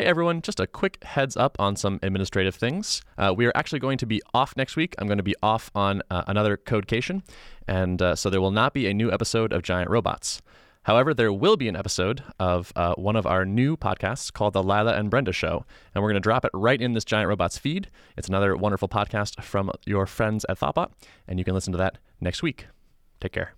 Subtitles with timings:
[0.00, 3.02] Hey everyone, just a quick heads up on some administrative things.
[3.18, 4.94] Uh, we are actually going to be off next week.
[4.96, 7.20] I'm going to be off on uh, another codecation,
[7.68, 10.40] and uh, so there will not be a new episode of Giant Robots.
[10.84, 14.62] However, there will be an episode of uh, one of our new podcasts called The
[14.62, 17.58] Lila and Brenda Show, and we're going to drop it right in this Giant Robots
[17.58, 17.90] feed.
[18.16, 20.92] It's another wonderful podcast from your friends at Thoughtbot,
[21.28, 22.68] and you can listen to that next week.
[23.20, 23.52] Take care.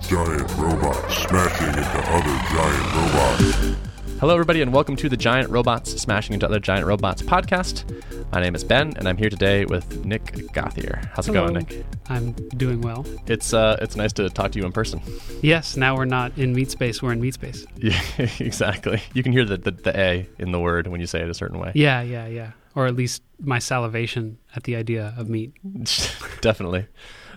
[0.00, 3.87] Giant robots smashing into other giant robots.
[4.20, 7.84] Hello, everybody, and welcome to the Giant Robots Smashing into Other Giant Robots podcast.
[8.32, 11.00] My name is Ben, and I'm here today with Nick Gauthier.
[11.14, 11.86] How's it going, Nick?
[12.08, 13.06] I'm doing well.
[13.28, 15.00] It's uh, it's nice to talk to you in person.
[15.40, 17.64] Yes, now we're not in meat space, we're in meat space.
[17.76, 18.00] Yeah,
[18.40, 19.00] exactly.
[19.14, 21.34] You can hear the, the the a in the word when you say it a
[21.34, 21.70] certain way.
[21.76, 22.50] Yeah, yeah, yeah.
[22.74, 25.52] Or at least my salivation at the idea of meat.
[26.40, 26.88] Definitely.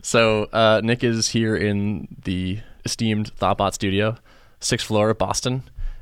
[0.01, 4.17] So uh, Nick is here in the esteemed Thoughtbot studio,
[4.59, 5.61] sixth floor, of Boston,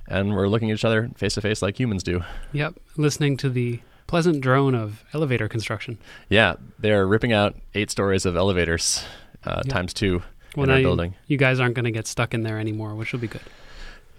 [0.10, 2.24] and we're looking at each other face to face like humans do.
[2.54, 5.98] Yep, listening to the pleasant drone of elevator construction.
[6.30, 9.04] Yeah, they're ripping out eight stories of elevators
[9.46, 9.74] uh, Yep.
[9.74, 10.24] times two
[10.56, 11.16] Well, in our building.
[11.28, 13.42] you guys aren't going to get stuck in there anymore, which will be good.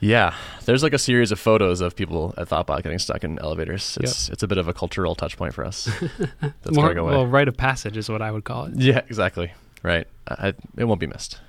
[0.02, 3.98] Yeah, there's like a series of photos of people at Thoughtbot getting stuck in elevators.
[4.00, 5.90] It's it's a bit of a cultural touch point for us.
[6.40, 8.74] That's More, well, rite of passage is what I would call it.
[8.76, 9.52] Yeah, exactly.
[9.82, 10.06] Right.
[10.26, 11.40] I- it won't be missed.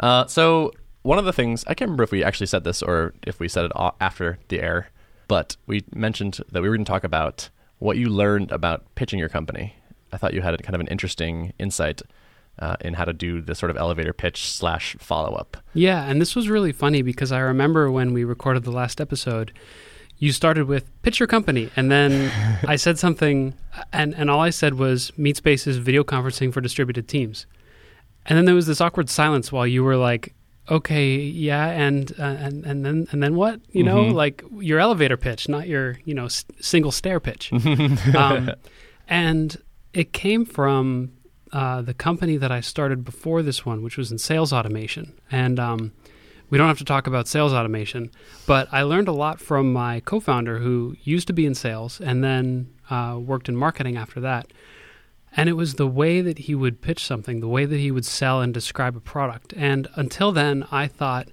[0.00, 0.72] Uh, so
[1.08, 3.48] one of the things I can't remember if we actually said this or if we
[3.48, 4.90] said it after the air,
[5.26, 9.18] but we mentioned that we were going to talk about what you learned about pitching
[9.18, 9.74] your company.
[10.12, 12.02] I thought you had a, kind of an interesting insight
[12.58, 15.56] uh, in how to do this sort of elevator pitch slash follow up.
[15.72, 19.54] Yeah, and this was really funny because I remember when we recorded the last episode,
[20.18, 22.30] you started with pitch your company, and then
[22.68, 23.54] I said something,
[23.94, 27.46] and and all I said was MeetSpace is video conferencing for distributed teams,
[28.26, 30.34] and then there was this awkward silence while you were like,
[30.70, 33.60] okay, yeah, and uh, and and then and then what?
[33.72, 34.14] You know, Mhm.
[34.14, 37.52] like your elevator pitch, not your you know s- single stair pitch,
[38.14, 38.50] um,
[39.08, 39.56] and
[39.94, 41.12] it came from
[41.52, 45.14] uh, the company that I started before this one, which was in sales automation.
[45.32, 45.92] And um,
[46.50, 48.10] we don't have to talk about sales automation,
[48.46, 52.00] but I learned a lot from my co founder who used to be in sales
[52.00, 54.52] and then uh, worked in marketing after that.
[55.36, 58.04] And it was the way that he would pitch something, the way that he would
[58.06, 59.52] sell and describe a product.
[59.56, 61.28] And until then, I thought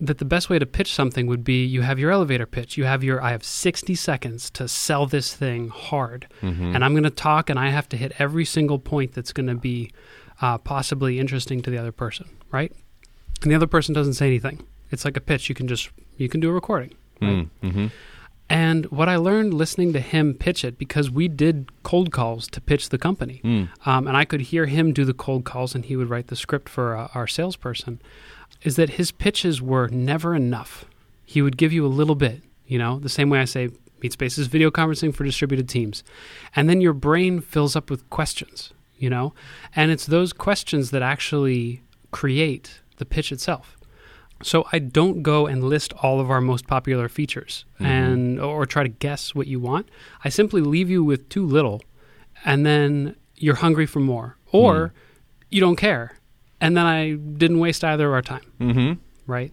[0.00, 2.76] that the best way to pitch something would be you have your elevator pitch.
[2.76, 6.74] You have your, I have 60 seconds to sell this thing hard Mm-hmm.
[6.74, 9.46] and I'm going to talk, and I have to hit every single point that's going
[9.46, 9.92] to be
[10.42, 12.72] uh, possibly interesting to the other person, right?
[13.42, 14.66] And the other person doesn't say anything.
[14.90, 15.48] It's like a pitch.
[15.48, 16.94] You can just you can do a recording.
[17.22, 17.48] Right?
[17.62, 17.86] Mm-hmm.
[18.48, 22.60] And what I learned listening to him pitch it, because we did cold calls to
[22.60, 23.68] pitch the company, Mm.
[23.86, 26.36] um, and I could hear him do the cold calls, and he would write the
[26.36, 28.00] script for uh, our salesperson,
[28.62, 30.84] is that his pitches were never enough.
[31.24, 33.70] He would give you a little bit, you know, the same way I say
[34.02, 36.04] MeetSpace is video conferencing for distributed teams.
[36.54, 39.32] And then your brain fills up with questions, you know,
[39.74, 43.78] and it's those questions that actually create the pitch itself.
[44.44, 47.86] So I don't go and list all of our most popular features Mhm.
[47.86, 49.88] and or try to guess what you want.
[50.24, 51.82] I simply leave you with too little
[52.44, 54.92] and then you're hungry for more or
[55.50, 56.18] you don't care.
[56.60, 58.92] And then I didn't waste either of our time, Mm-hmm.
[59.26, 59.52] right?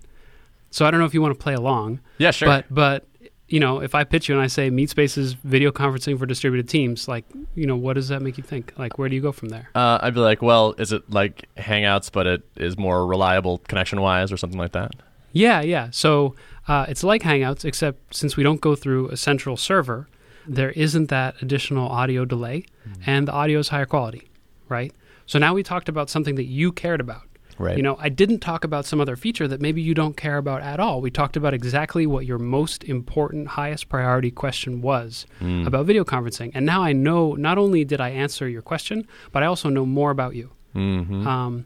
[0.72, 2.48] So I don't know if you want to play along, Yeah, sure.
[2.48, 3.08] but but
[3.52, 6.70] you know, if I pitch you and I say MeetSpace is video conferencing for distributed
[6.70, 8.74] teams, like, you know, what does that make you think?
[8.78, 9.70] Like where do you go from there?
[9.76, 14.00] Uh, I'd be like, well, is it like Hangouts, but it is more reliable connection
[14.02, 14.92] wise or something like that?
[15.34, 15.90] Yeah, yeah.
[15.92, 16.36] So
[16.68, 20.08] uh, it's like Hangouts, except since we don't go through a central server,
[20.48, 22.66] there isn't that additional audio delay,
[23.06, 24.30] and the audio is higher quality,
[24.70, 24.94] right?
[25.26, 27.24] So now we talked about something that you cared about.
[27.62, 27.78] Right.
[27.78, 30.62] You know, I didn't talk about some other feature that maybe you don't care about
[30.62, 31.00] at all.
[31.02, 35.68] We talked about exactly what your most important, highest priority question was Mm.
[35.68, 36.52] about video conferencing.
[36.54, 39.86] And now I know not only did I answer your question, but I also know
[39.86, 40.50] more about you.
[40.76, 41.28] Mm-hmm.
[41.28, 41.66] Um,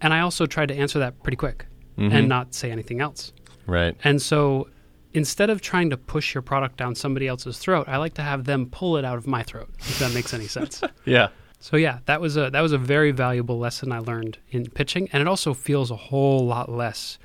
[0.00, 1.66] and I also tried to answer that pretty quick
[1.98, 2.12] Mhm.
[2.12, 3.32] and not say anything else.
[3.66, 3.94] right.
[4.04, 4.68] And so
[5.14, 8.44] instead of trying to push your product down somebody else's throat, I like to have
[8.44, 10.82] them pull it out of my throat, if that makes any sense.
[11.06, 11.28] Yeah.
[11.64, 15.08] So yeah, that was a that was a very valuable lesson I learned in pitching,
[15.14, 17.18] and it also feels a whole lot less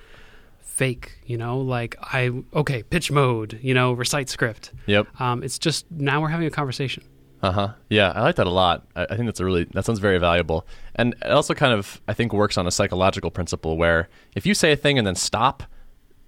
[0.62, 1.18] fake.
[1.26, 3.60] You know, like I okay, pitch mode.
[3.62, 4.72] You know, recite script.
[4.86, 5.20] Yep.
[5.20, 7.04] Um, it's just now we're having a conversation.
[7.44, 7.74] Uh huh.
[7.90, 8.88] Yeah, I like that a lot.
[8.96, 10.66] I, I think that's a really that sounds very valuable,
[10.96, 14.08] and it also kind of I think works on a psychological principle where
[14.38, 15.64] if you say a thing and then stop,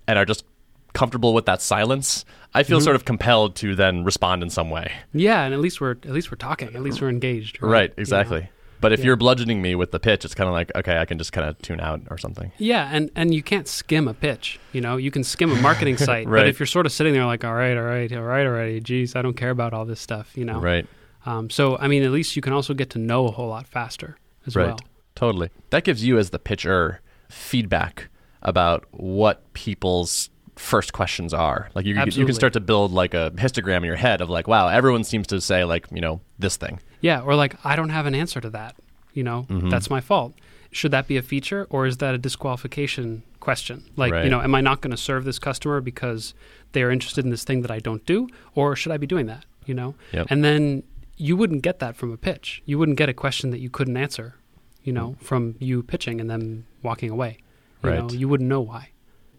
[0.06, 0.44] and are just
[0.94, 4.92] comfortable with that silence, I feel sort of compelled to then respond in some way.
[5.14, 6.68] Yeah, and at least we're at least we're talking.
[6.76, 7.62] At least we're engaged.
[7.62, 7.90] Right.
[7.92, 8.02] You know?
[8.02, 8.50] exactly.
[8.82, 9.06] But if Yeah.
[9.08, 11.48] you're bludgeoning me with the pitch, it's kind of like okay, I can just kind
[11.48, 12.52] of tune out or something.
[12.58, 14.60] Yeah, and and you can't skim a pitch.
[14.74, 16.42] You know, you can skim a marketing site, Right.
[16.42, 18.80] but if you're sort of sitting there like, all right, all right, all right, already,
[18.82, 20.36] geez, I don't care about all this stuff.
[20.36, 20.88] You know, Right.
[21.26, 23.68] Um, so I mean, at least you can also get to know a whole lot
[23.68, 24.18] faster
[24.48, 24.68] as Right.
[24.68, 24.80] well.
[25.14, 25.52] Totally.
[25.70, 28.10] That gives you as the pitcher feedback
[28.42, 30.30] about what people's
[30.62, 31.70] first questions are.
[31.76, 34.48] Like you, you can start to build like a histogram in your head of like,
[34.48, 36.80] wow, everyone seems to say like, you know, this thing.
[37.02, 38.76] Yeah, or like I don't have an answer to that.
[39.14, 39.70] You know, Mm-hmm.
[39.70, 40.34] that's my fault.
[40.72, 43.84] Should that be a feature or is that a disqualification question?
[43.98, 44.24] Like, Right.
[44.24, 46.34] you know, am I not going to serve this customer because
[46.74, 49.26] they are interested in this thing that I don't do, or should I be doing
[49.26, 49.46] that?
[49.66, 50.28] You know, Yep.
[50.30, 50.84] and then
[51.18, 52.62] you wouldn't get that from a pitch.
[52.66, 54.36] You wouldn't get a question that you couldn't answer.
[54.84, 57.38] You know, from you pitching and then walking away.
[57.84, 58.00] You Right.
[58.00, 58.90] know, you wouldn't know why.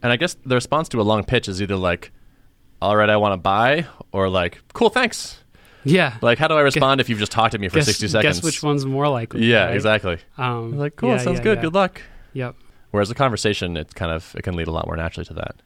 [0.03, 2.11] And I guess the response to a long pitch is either like,
[2.81, 5.39] all right, I want to buy, or like, cool, thanks.
[5.85, 6.17] Yeah.
[6.21, 8.37] Like, how do I respond if you've just talked to me for guess, 60 seconds?
[8.39, 9.45] Guess which one's more likely.
[9.45, 9.75] Yeah, right?
[9.75, 10.19] exactly.
[10.39, 11.59] Um, Like, cool, yeah, sounds yeah, good.
[11.59, 11.63] yeah.
[11.63, 12.03] Good luck.
[12.35, 12.57] Yep.
[12.91, 15.57] Whereas a conversation, it kind of it can lead a lot more naturally to that.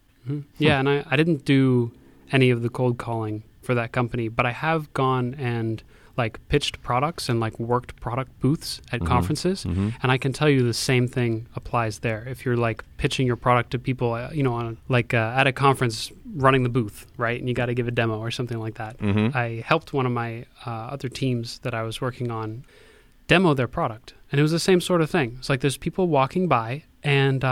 [0.59, 1.93] Yeah, and I, I didn't do
[2.33, 5.83] any of the cold calling for that company, but I have gone and
[6.17, 9.65] like pitched products and like worked product booths at conferences,
[10.03, 12.25] and I can tell you the same thing applies there.
[12.27, 15.47] If you're like pitching your product to people, uh, you know, on like uh, at
[15.47, 18.59] a conference running the booth, right, and you got to give a demo or something
[18.59, 18.97] like that.
[19.35, 22.65] I helped one of my uh, other teams that I was working on
[23.29, 25.37] demo their product, and it was the same sort of thing.
[25.39, 27.45] It's like there's people walking by and.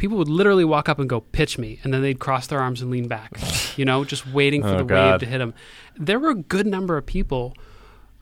[0.00, 2.80] People would literally walk up and go pitch me and then they'd cross their arms
[2.82, 3.30] and lean back
[3.76, 5.10] you know just waiting for Oh, the God.
[5.12, 5.52] wave to hit them
[5.96, 7.54] there were a good number of people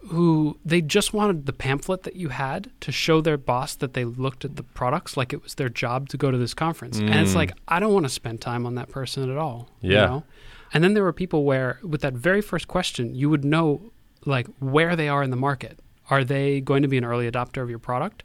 [0.09, 4.05] who they just wanted the pamphlet that you had to show their boss that they
[4.05, 7.11] looked at the products like it was their job to go to this conference and
[7.15, 7.37] it's Mm.
[7.37, 10.07] like i don't want to spend time on that person at all you Yeah.
[10.07, 10.25] know?
[10.73, 13.91] and then there were people where with that very first question you would know
[14.25, 15.79] like where they are in the market
[16.11, 18.23] are they going to be an early adopter of your product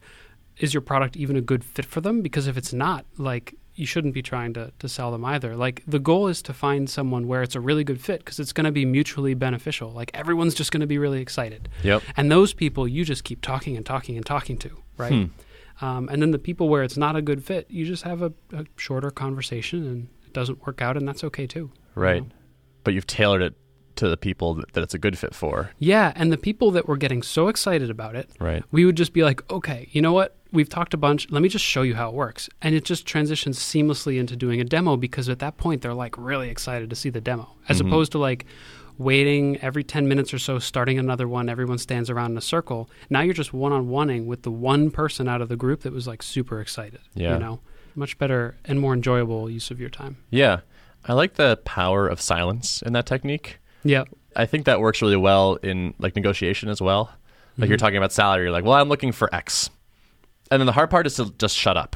[0.57, 2.21] is your product even a good fit for them?
[2.21, 5.55] Because if it's not, like you shouldn't be trying to, to sell them either.
[5.55, 8.53] Like the goal is to find someone where it's a really good fit because it's
[8.53, 9.89] going to be mutually beneficial.
[9.89, 11.69] Like everyone's just going to be really excited.
[11.81, 12.03] Yep.
[12.15, 15.27] And those people you just keep talking and talking and talking to, right?
[15.81, 18.31] Um, and then the people where it's not a good fit, you just have a,
[18.53, 21.71] a shorter conversation and it doesn't work out, and that's okay too.
[21.95, 22.21] you Right.
[22.23, 22.29] know?
[22.83, 23.55] But you've tailored it
[23.95, 25.71] to the people that, that it's a good fit for.
[25.79, 28.63] Yeah, and the people that were getting so excited about it, Right.
[28.71, 30.37] we would just be like, okay, you know what?
[30.53, 31.29] We've talked a bunch.
[31.31, 32.47] Let me just show you how it works.
[32.61, 36.15] And it just transitions seamlessly into doing a demo because at that point they're like
[36.17, 38.45] really excited to see the demo, as opposed to like
[38.99, 41.49] waiting every 10 minutes or so, starting another one.
[41.49, 42.89] Everyone stands around in a circle.
[43.09, 45.91] Now you're just one on oneing with the one person out of the group that
[45.93, 46.99] was like super excited.
[47.15, 47.33] Yeah.
[47.33, 47.59] You know,
[47.95, 50.17] much better and more enjoyable use of your time.
[50.29, 50.59] Yeah.
[51.05, 53.57] I like the power of silence in that technique.
[53.83, 54.03] yeah
[54.35, 57.03] I think that works really well in like negotiation as well.
[57.05, 57.13] Like
[57.65, 57.69] Mm-hmm.
[57.69, 59.69] you're talking about salary, you're like, well, I'm looking for X.
[60.53, 61.95] And then the hard part is to just shut up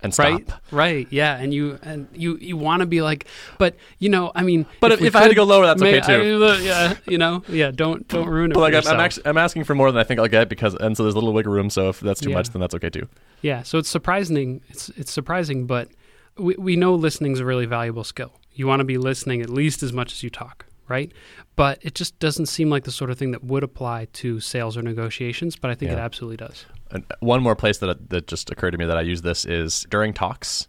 [0.00, 0.26] and stop.
[0.26, 3.26] Right, right, yeah, and you and you you want to be like,
[3.56, 5.80] but you know, I mean, But if- we if I had to go lower, that's
[5.80, 6.44] may- okay, too.
[6.44, 8.54] I- uh, yeah, you know, yeah, don't don't ruin it.
[8.54, 8.86] But like I'm.
[8.86, 11.14] I'm actually I'm asking for more than I think I'll get because and so there's
[11.14, 11.70] a little wiggle room.
[11.70, 12.36] So if that's too Yeah.
[12.36, 13.08] much, then that's okay too.
[13.40, 14.60] Yeah, so it's surprising.
[14.68, 15.88] It's it's surprising, but
[16.36, 18.32] we we know listening is a really valuable skill.
[18.52, 21.12] You want to be listening at least as much as you talk, right?
[21.56, 24.76] But it just doesn't seem like the sort of thing that would apply to sales
[24.76, 25.56] or negotiations.
[25.56, 26.66] But I think it absolutely does.
[26.90, 29.22] And uh, one more place that uh, that just occurred to me that I use
[29.22, 30.68] this is during talks.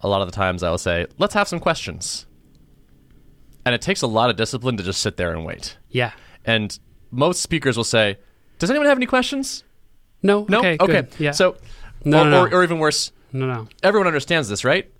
[0.00, 2.26] A lot of the times I will say, "Let's have some questions,"
[3.64, 5.76] and it takes a lot of discipline to just sit there and wait.
[5.88, 6.12] Yeah.
[6.44, 6.78] And
[7.10, 8.18] most speakers will say,
[8.58, 9.64] "Does anyone have any questions?"
[10.22, 10.46] No.
[10.48, 10.58] No.
[10.60, 10.76] Okay.
[10.76, 11.08] good.
[11.18, 11.30] Yeah.
[11.32, 11.56] So,
[12.04, 12.42] No, or, no, no.
[12.44, 13.68] Or, or even worse, no, no.
[13.82, 14.90] everyone understands this, right?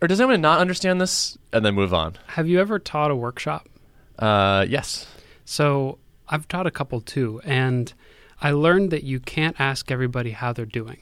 [0.00, 1.36] Or does anyone not understand this?
[1.52, 2.16] And then move on.
[2.28, 3.66] Have you ever taught a workshop?
[4.18, 5.06] Uh, yes.
[5.44, 5.98] So
[6.28, 7.92] I've taught a couple too, and
[8.42, 10.98] I learned that you can't ask everybody how they're doing.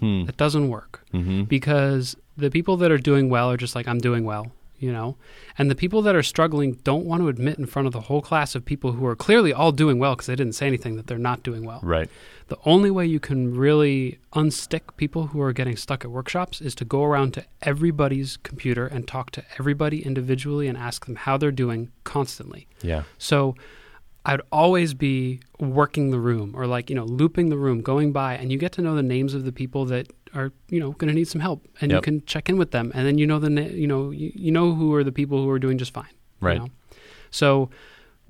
[0.00, 0.24] Hmm.
[0.28, 1.42] It doesn't work Mm-hmm.
[1.44, 5.16] because the people that are doing well are just like, I'm doing well, you know?
[5.58, 8.22] And the people that are struggling don't want to admit in front of the whole
[8.22, 11.06] class of people who are clearly all doing well because they didn't say anything that
[11.08, 11.80] they're not doing well.
[11.82, 12.08] Right.
[12.50, 16.74] The only way you can really unstick people who are getting stuck at workshops is
[16.76, 21.36] to go around to everybody's computer and talk to everybody individually and ask them how
[21.38, 22.66] they're doing constantly.
[22.82, 23.04] Yeah.
[23.18, 23.54] So
[24.26, 28.34] I'd always be working the room or like, you know, looping the room, going by,
[28.34, 31.08] and you get to know the names of the people that are, you know, going
[31.08, 32.90] to need some help and you can check in with them.
[32.96, 35.42] And then you know the, na- you know, you, you know who are the people
[35.42, 36.14] who are doing just fine.
[36.42, 36.58] you Right.
[36.58, 36.68] know?
[37.30, 37.70] So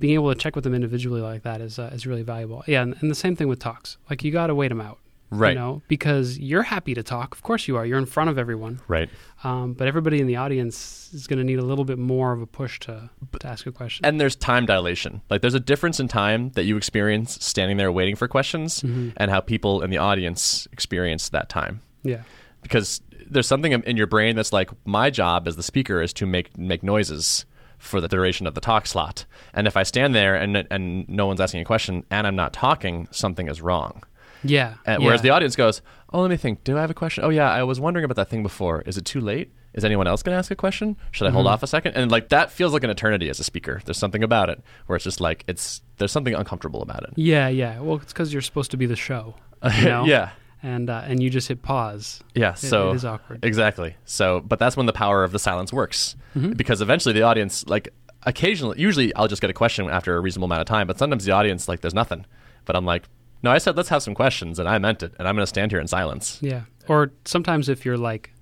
[0.00, 2.64] being able to check with them individually like that is, uh, is really valuable.
[2.66, 2.82] Yeah.
[2.82, 3.98] And, and the same thing with talks.
[4.08, 4.98] Like you got to wait them out.
[5.32, 5.50] Right.
[5.50, 7.32] You know, because you're happy to talk.
[7.36, 7.86] Of course you are.
[7.86, 8.80] You're in front of everyone.
[8.88, 9.08] Right.
[9.44, 12.42] Um, but everybody in the audience is going to need a little bit more of
[12.42, 14.04] a push to, to ask a question.
[14.04, 15.20] And there's time dilation.
[15.30, 19.10] Like there's a difference in time that you experience standing there waiting for questions Mm-hmm.
[19.18, 21.80] and how people in the audience experience that time.
[22.02, 22.22] yeah.
[22.62, 26.26] Because there's something in your brain that's like my job as the speaker is to
[26.26, 27.46] make make noises
[27.80, 29.24] for the duration of the talk slot.
[29.52, 32.52] And if I stand there and and no one's asking a question and I'm not
[32.52, 34.04] talking, something is wrong.
[34.44, 34.74] Yeah.
[34.86, 35.22] And Whereas yeah.
[35.22, 35.82] the audience goes,
[36.12, 36.62] "Oh, let me think.
[36.64, 37.24] Do I have a question?
[37.24, 38.82] Oh yeah, I was wondering about that thing before.
[38.82, 39.50] Is it too late?
[39.74, 40.96] Is anyone else going to ask a question?
[41.12, 41.52] Should I hold Mm-hmm.
[41.54, 41.94] off a second?
[41.94, 43.80] And like that feels like an eternity as a speaker.
[43.84, 47.10] There's something about it where it's just like it's there's something uncomfortable about it.
[47.16, 47.80] Yeah, yeah.
[47.80, 49.34] Well, it's because you're supposed to be the show.
[49.78, 50.04] You know?
[50.06, 50.30] yeah,
[50.62, 52.20] And uh, and you just hit pause.
[52.34, 52.52] yeah.
[52.52, 53.44] It- So it is awkward.
[53.44, 53.96] Exactly.
[54.04, 56.52] So, but that's when the power of the silence works Mm-hmm.
[56.52, 57.88] because eventually the audience like
[58.24, 61.24] occasionally, usually I'll just get a question after a reasonable amount of time, but sometimes
[61.24, 62.24] the audience like there's nothing.
[62.66, 63.04] But I'm like,
[63.42, 65.48] no, I said let's have some questions, and I meant it, and I'm going to
[65.48, 66.38] stand here in silence.
[66.42, 66.62] Yeah.
[66.88, 68.32] Or sometimes if you're like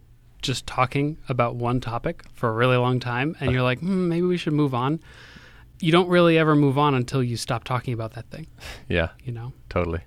[0.42, 4.22] just talking about one topic for a really long time and you're like, hmm, maybe
[4.26, 5.00] we should move on.
[5.80, 8.46] You don't really ever move on until you stop talking about that thing,
[8.88, 9.08] Yeah.
[9.25, 9.52] you know?
[9.68, 10.00] Totally.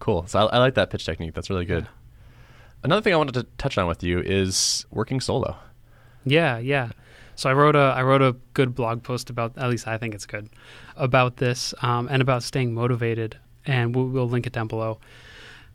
[0.00, 0.26] Cool.
[0.26, 1.34] So I, I like that pitch technique.
[1.34, 1.86] That's really good.
[2.82, 5.56] Another thing I wanted to touch on with you is working solo.
[6.24, 6.90] Yeah, yeah.
[7.36, 10.14] So I wrote a I wrote a good blog post about at least I think
[10.14, 10.48] it's good
[10.96, 14.98] about this um, and about staying motivated, and we'll, we'll link it down below.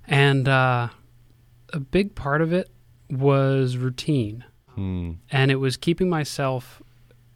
[0.07, 0.89] And uh,
[1.73, 2.69] a big part of it
[3.09, 4.43] was routine,
[4.75, 5.13] Hmm.
[5.31, 6.81] and it was keeping myself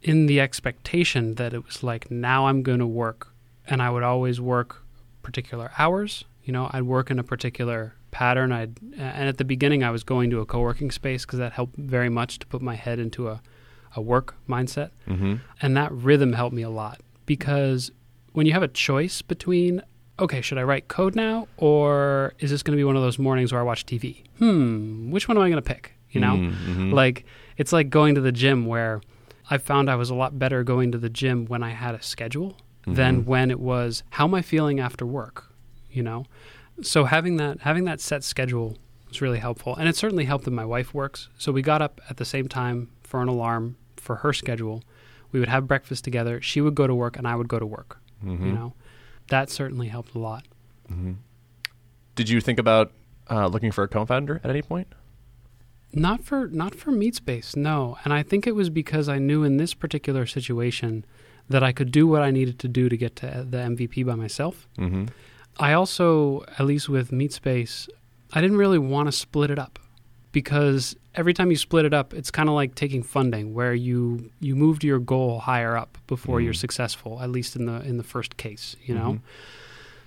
[0.02, 3.28] in the expectation that it was like now I'm going to work,
[3.66, 4.82] and I would always work
[5.22, 6.24] particular hours.
[6.50, 8.50] You know, I'd work in a particular pattern.
[8.50, 11.76] I'd and at the beginning I was going to a co-working space because that helped
[11.76, 13.40] very much to put my head into a
[13.94, 15.34] a work mindset, Mm-hmm.
[15.62, 17.92] and that rhythm helped me a lot because
[18.32, 19.80] when you have a choice between
[20.18, 23.16] okay, should I write code now or is this going to be one of those
[23.20, 24.24] mornings where I watch TV?
[24.38, 25.92] Hmm, which one am I going to pick?
[26.10, 26.92] You know, Mhm.
[26.92, 27.24] like
[27.58, 29.00] it's like going to the gym where
[29.48, 32.02] I found I was a lot better going to the gym when I had a
[32.02, 35.49] schedule than when it was how am I feeling after work,
[35.92, 36.24] you know?
[36.82, 38.78] So having that having that set schedule
[39.08, 39.74] was really helpful.
[39.76, 41.28] And it certainly helped that my wife works.
[41.38, 44.82] So we got up at the same time for an alarm for her schedule.
[45.32, 46.40] We would have breakfast together.
[46.40, 48.46] She would go to work and I would go to work, Mhm.
[48.46, 48.74] you know?
[49.28, 50.44] That certainly helped a lot.
[52.14, 52.92] Did you think about
[53.30, 54.88] uh, looking for a co-founder at any point?
[55.92, 57.96] Not for not for MeetSpace, no.
[58.04, 61.04] And I think it was because I knew in this particular situation
[61.48, 64.14] that I could do what I needed to do to get to the MVP by
[64.14, 64.68] myself.
[64.78, 65.06] Mm-hmm.
[65.60, 67.88] I also, at least with MeetSpace,
[68.32, 69.78] I didn't really want to split it up
[70.32, 74.30] because every time you split it up, it's kind of like taking funding where you
[74.40, 76.64] you moved your goal higher up before you're mm.
[76.64, 79.12] successful, at least in the in the first case, you know.
[79.12, 79.24] Mm-hmm.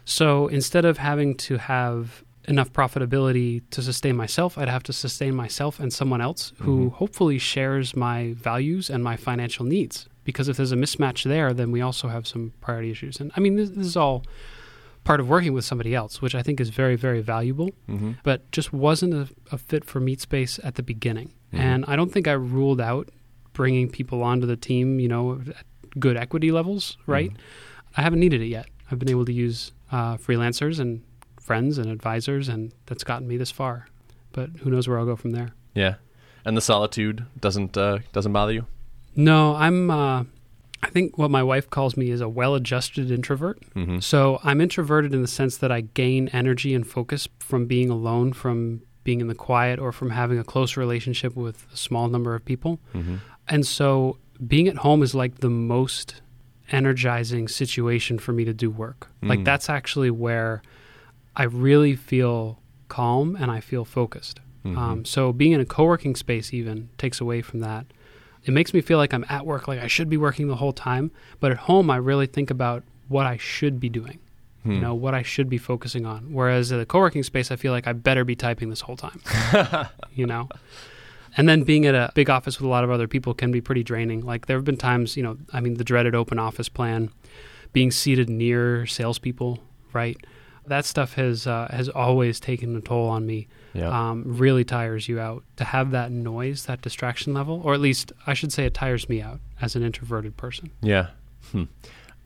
[0.05, 5.35] So instead of having to have enough profitability to sustain myself, I'd have to sustain
[5.35, 6.95] myself and someone else who mm-hmm.
[6.95, 10.09] hopefully shares my values and my financial needs.
[10.25, 13.19] Because if there's a mismatch there, then we also have some priority issues.
[13.19, 14.23] And I mean, this, this is all
[15.03, 18.11] part of working with somebody else, which I think is very, very valuable, Mm-hmm.
[18.23, 21.33] but just wasn't a, a fit for MeetSpace at the beginning.
[21.51, 23.09] And I don't think I ruled out
[23.53, 25.65] bringing people onto the team, you know, at
[25.99, 27.31] good equity levels, right?
[27.95, 28.65] I haven't needed it yet.
[28.89, 31.03] I've been able to use uh, freelancers and
[31.39, 33.87] friends and advisors, and that's gotten me this far.
[34.31, 35.49] But who knows where I'll go from there?
[35.75, 35.95] Yeah.
[36.43, 38.65] And the solitude doesn't uh, doesn't bother you.
[39.15, 39.91] No, I'm.
[39.91, 40.23] Uh,
[40.83, 43.61] I think what my wife calls me is a well-adjusted introvert.
[43.75, 43.99] Mm-hmm.
[43.99, 48.33] So I'm introverted in the sense that I gain energy and focus from being alone,
[48.33, 52.35] from being in the quiet, or from having a close relationship with a small number
[52.35, 52.79] of people.
[52.93, 53.15] Mm-hmm.
[53.47, 56.21] And so being at home is like the most
[56.71, 59.09] energizing situation for me to do work.
[59.21, 59.45] Like Mm.
[59.45, 60.61] that's actually where
[61.35, 64.39] I really feel calm and I feel focused.
[64.65, 64.77] Mm-hmm.
[64.77, 67.85] Um, so being in a co-working space even takes away from that.
[68.45, 70.73] It makes me feel like I'm at work, like I should be working the whole
[70.73, 71.11] time.
[71.39, 74.19] But at home, I really think about what I should be doing.
[74.65, 74.81] You hmm.
[74.81, 76.33] know what I should be focusing on.
[76.33, 79.21] Whereas at a co-working space, I feel like I better be typing this whole time.
[80.13, 80.47] you know,
[81.35, 83.61] and then being at a big office with a lot of other people can be
[83.61, 84.21] pretty draining.
[84.21, 87.09] Like there have been times, you know, I mean, the dreaded open office plan,
[87.71, 89.59] being seated near salespeople,
[89.93, 90.17] right?
[90.67, 93.47] That stuff has uh, has always taken a toll on me.
[93.73, 93.87] Yeah.
[93.87, 98.13] Um, really tires you out to have that noise, that distraction level, or at least
[98.27, 100.69] I should say it tires me out as an introverted person.
[100.81, 101.07] Yeah.
[101.51, 101.63] Hmm.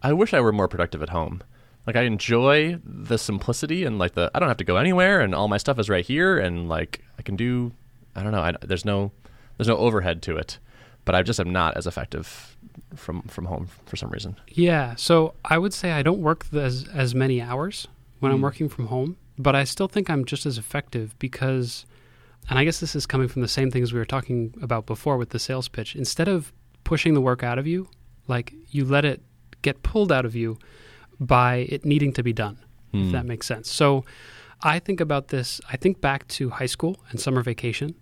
[0.04, 1.42] I wish I were more productive at home.
[1.88, 5.34] Like I enjoy the simplicity and like the I don't have to go anywhere and
[5.34, 7.72] all my stuff is right here and like I can do
[8.16, 9.12] I don't know I, there's no
[9.58, 10.60] there's no overhead to it,
[11.06, 12.58] but I just am not as effective
[12.96, 14.36] from from home for some reason.
[14.50, 17.88] Yeah, so I would say I don't work as as many hours
[18.20, 18.44] when I'm Mm.
[18.44, 19.18] working from home.
[19.40, 21.86] but I still think I'm just as effective because,
[22.50, 25.16] and I guess this is coming from the same things we were talking about before
[25.16, 25.96] with the sales pitch.
[25.96, 26.52] Instead of
[26.84, 27.88] pushing the work out of you,
[28.28, 29.22] like you let it
[29.62, 30.58] get pulled out of you
[31.20, 32.58] by it needing to be done,
[32.94, 33.70] if that makes sense.
[33.72, 34.04] So
[34.64, 37.94] I think about this, I think back to high school and summer vacation,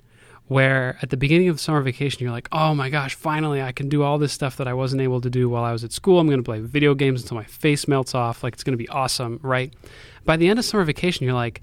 [0.48, 3.90] where at the beginning of summer vacation, you're like, oh my gosh, finally I can
[3.90, 6.20] do all this stuff that I wasn't able to do while I was at school.
[6.20, 8.44] I'm going to play video games until my face melts off.
[8.44, 9.74] Like it's going to be awesome, right?
[10.24, 11.62] By the end of summer vacation, you're like,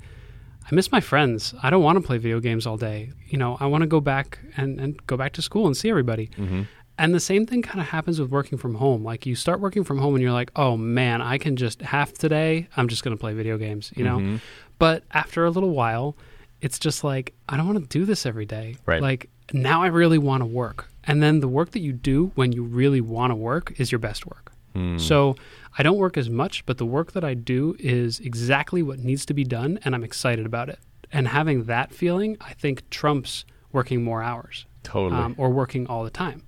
[0.65, 1.55] I miss my friends.
[1.63, 3.13] I don't want to play video games all day.
[3.29, 5.89] You know, I want to go back and, and go back to school and see
[5.89, 6.29] everybody.
[6.37, 6.63] Mm-hmm.
[6.99, 9.03] And the same thing kind of happens with working from home.
[9.03, 12.13] Like you start working from home and you're like, oh man, I can just half
[12.13, 14.19] today, I'm just going to play video games, you know?
[14.19, 14.37] Mm-hmm.
[14.79, 16.17] But after a little while,
[16.63, 18.77] it's just like, I don't want to do this every day.
[18.87, 19.03] Right.
[19.03, 20.89] Like now I really want to work.
[21.05, 23.99] And then the work that you do when you really want to work is your
[23.99, 24.53] best work.
[24.97, 25.37] So
[25.77, 29.27] I don't work as much, but the work that I do is exactly what needs
[29.27, 30.79] to be done, and I'm excited about it.
[31.13, 35.21] And having that feeling, I think, trumps working more hours Totally.
[35.21, 36.43] um, or working all the time.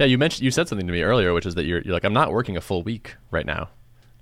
[0.00, 2.02] Yeah, you mentioned you said something to me earlier, which is that you're, you're like,
[2.02, 3.68] I'm not working a full week right now.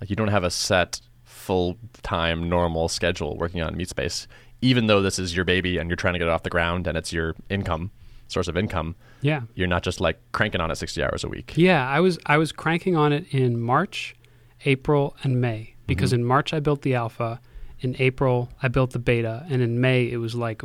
[0.02, 4.26] Like you don't have a set full time normal schedule working on MeetSpace,
[4.64, 6.87] even though this is your baby and you're trying to get it off the ground
[6.87, 7.90] and it's your income
[8.28, 8.97] source of income.
[9.21, 9.42] Yeah.
[9.54, 11.52] You're not just like cranking on it 60 hours a week.
[11.56, 14.16] Yeah, I was I was cranking on it in March,
[14.64, 17.40] April, and May because in March I built the alpha,
[17.80, 20.62] in April I built the beta, and in May it was like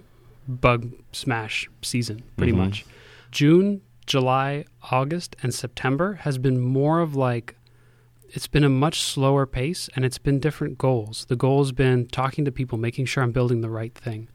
[0.47, 2.57] bug smash season pretty Mhm.
[2.57, 2.85] much.
[3.31, 7.55] June, July, August, and September has been more of like
[8.31, 11.25] it's been a much slower pace and it's been different goals.
[11.25, 14.27] The goal has been talking to people, making sure I'm building the right thing,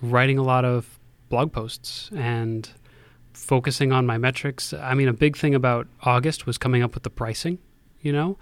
[0.00, 2.68] writing a lot of blog posts and
[3.32, 4.72] focusing on my metrics.
[4.72, 7.58] I mean, a big thing about August was coming up with the pricing,
[8.00, 8.36] you know?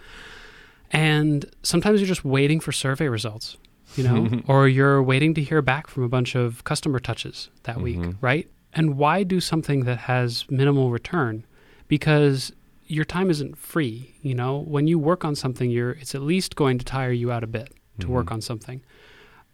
[0.91, 3.57] And sometimes you're just waiting for survey results,
[3.97, 7.81] you know, or you're waiting to hear back from a bunch of customer touches that
[7.81, 8.17] week, Mhm.
[8.21, 8.49] right?
[8.73, 11.45] And why do something that has minimal return?
[11.89, 12.53] Because
[12.91, 14.59] your time isn't free, you know?
[14.59, 17.47] When you work on something, you're it's at least going to tire you out a
[17.47, 18.83] bit to work on something.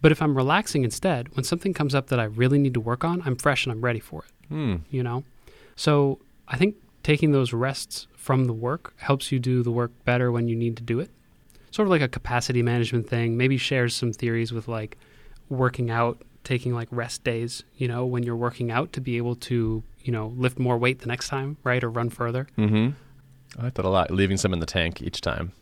[0.01, 3.03] But if I'm relaxing instead, when something comes up that I really need to work
[3.05, 4.77] on, I'm fresh and I'm ready for it Hmm.
[4.91, 5.25] you know?
[5.75, 10.31] So I think taking those rests from the work helps you do the work better
[10.31, 11.11] when you need to do it.
[11.71, 13.37] Sort of like a capacity management thing.
[13.37, 14.97] Maybe shares some theories with like
[15.49, 19.35] working out, taking like rest days, you know, when you're working out to be able
[19.35, 21.83] to, you know, lift more weight the next time, right?
[21.83, 22.47] Or run further.
[22.57, 22.91] Mm-hmm.
[23.59, 24.11] I like that a lot.
[24.11, 25.53] Leaving some in the tank each time.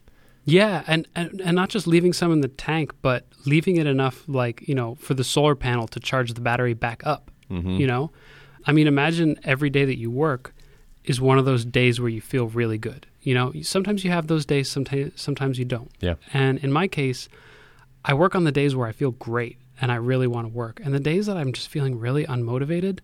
[0.47, 4.25] Yeah, and, and and not just leaving some in the tank, but leaving it enough
[4.29, 7.31] like, you know, for the solar panel to charge the battery back up.
[7.51, 7.71] Mm-hmm.
[7.71, 8.11] You know,
[8.67, 10.55] I mean, imagine every day that you work
[11.05, 13.07] is one of those days where you feel really good.
[13.23, 15.91] You know, sometimes you have those days, sometimes sometimes you don't.
[16.01, 16.15] Yeah.
[16.33, 17.29] And in my case,
[18.05, 20.81] I work on the days where I feel great and I really want to work.
[20.85, 23.01] And the days that I'm just feeling really unmotivated,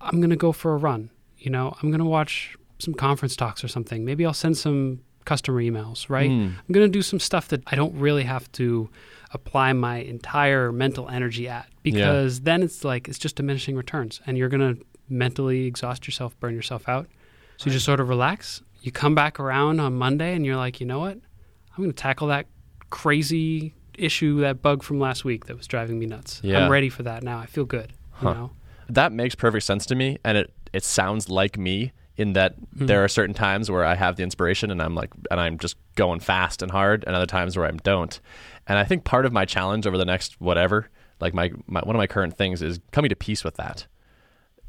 [0.00, 1.10] I'm going to go for a run.
[1.38, 4.04] You know, I'm going to watch some conference talks or something.
[4.04, 6.28] Maybe I'll send some customer emails, right?
[6.28, 6.48] Hmm.
[6.58, 8.90] I'm going to do some stuff that I don't really have to
[9.32, 14.36] apply my entire mental energy at because then it's like it's just diminishing returns and
[14.36, 17.08] you're going to mentally exhaust yourself, burn yourself out.
[17.56, 18.62] So you just sort of relax.
[18.80, 21.14] You come back around on Monday and you're like, you know what?
[21.14, 22.46] I'm going to tackle that
[22.90, 26.40] crazy issue, that bug from last week that was driving me nuts.
[26.42, 26.64] Yeah.
[26.64, 27.38] I'm ready for that now.
[27.38, 27.92] I feel good.
[28.10, 28.28] Huh.
[28.28, 28.50] You know?
[28.88, 31.92] That makes perfect sense to me, and it it sounds like me
[32.22, 32.86] in that Hmm.
[32.86, 35.76] there are certain times where I have the inspiration and I'm like and I'm just
[35.96, 38.18] going fast and hard, and other times where I don't.
[38.66, 40.88] And I think part of my challenge over the next whatever,
[41.20, 43.86] like my, my one of my current things is coming to peace with that.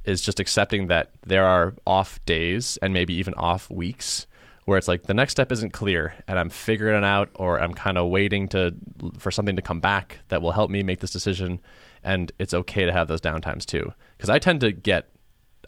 [0.04, 4.28] Is just accepting that there are off days and maybe even off weeks
[4.66, 7.74] where it's like the next step isn't clear and I'm figuring it out or I'm
[7.74, 8.74] kind of waiting to
[9.18, 11.62] for something to come back that will help me make this decision
[12.04, 15.10] and it's okay to have those downtimes too because I tend to get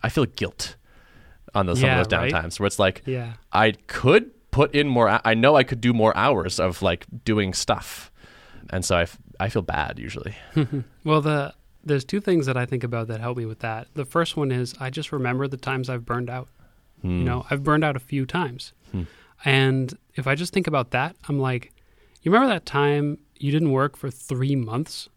[0.04, 0.76] I feel guilt
[1.55, 2.31] on those Yeah, some of those right?
[2.33, 3.33] downtimes where it's like Yeah.
[3.51, 7.53] I could put in more I know I could do more hours of like doing
[7.53, 8.11] stuff
[8.69, 10.35] and so I, f- I feel bad usually
[11.03, 13.87] Well, the there's two things that I think about that help me with that.
[13.93, 16.47] The first one is I just remember the times I've burned out.
[17.03, 17.19] Hmm.
[17.19, 18.73] You know, I've burned out a few times.
[18.91, 19.03] Hmm.
[19.43, 21.71] And if I just think about that, I'm like,
[22.23, 25.09] you remember that time you didn't work for 3 months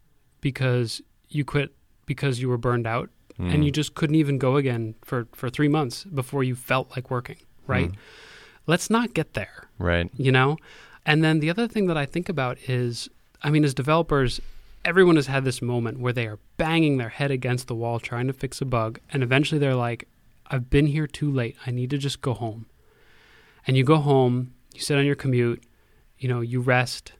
[0.43, 1.73] because you quit
[2.05, 3.51] because you were burned out Hmm.
[3.51, 7.11] and you just couldn't even go again for for 3 months before you felt like
[7.11, 7.93] working, right?
[8.67, 10.11] Let's not get there right.
[10.17, 10.59] you know?
[11.07, 13.09] And then the other thing that i think about is
[13.43, 14.41] i mean as developers
[14.85, 18.27] everyone has had this moment where they are banging their head against the wall trying
[18.27, 20.07] to fix a bug and eventually they're like
[20.51, 21.57] i've been here too late.
[21.67, 22.67] I need to just go home.
[23.67, 25.63] And you go home you sit on your commute
[26.19, 27.13] you know you rest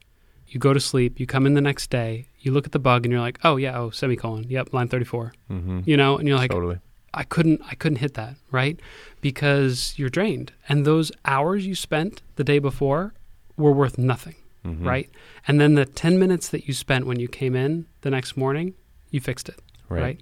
[0.49, 3.05] you go to sleep, you come in the next day, you look at the bug,
[3.05, 5.33] and you're like, oh yeah, oh semicolon, yep, line 34.
[5.51, 5.81] Mm-hmm.
[5.85, 6.79] You know, and you're like, totally.
[7.13, 8.79] I couldn't I couldn't hit that, right?
[9.21, 10.51] Because you're drained.
[10.67, 13.13] And those hours you spent the day before
[13.57, 14.35] were worth nothing,
[14.65, 14.85] Mhm.
[14.85, 15.09] right?
[15.47, 18.73] And then the 10 minutes that you spent when you came in the next morning,
[19.11, 19.59] you fixed it,
[19.89, 20.01] Right.
[20.01, 20.19] right?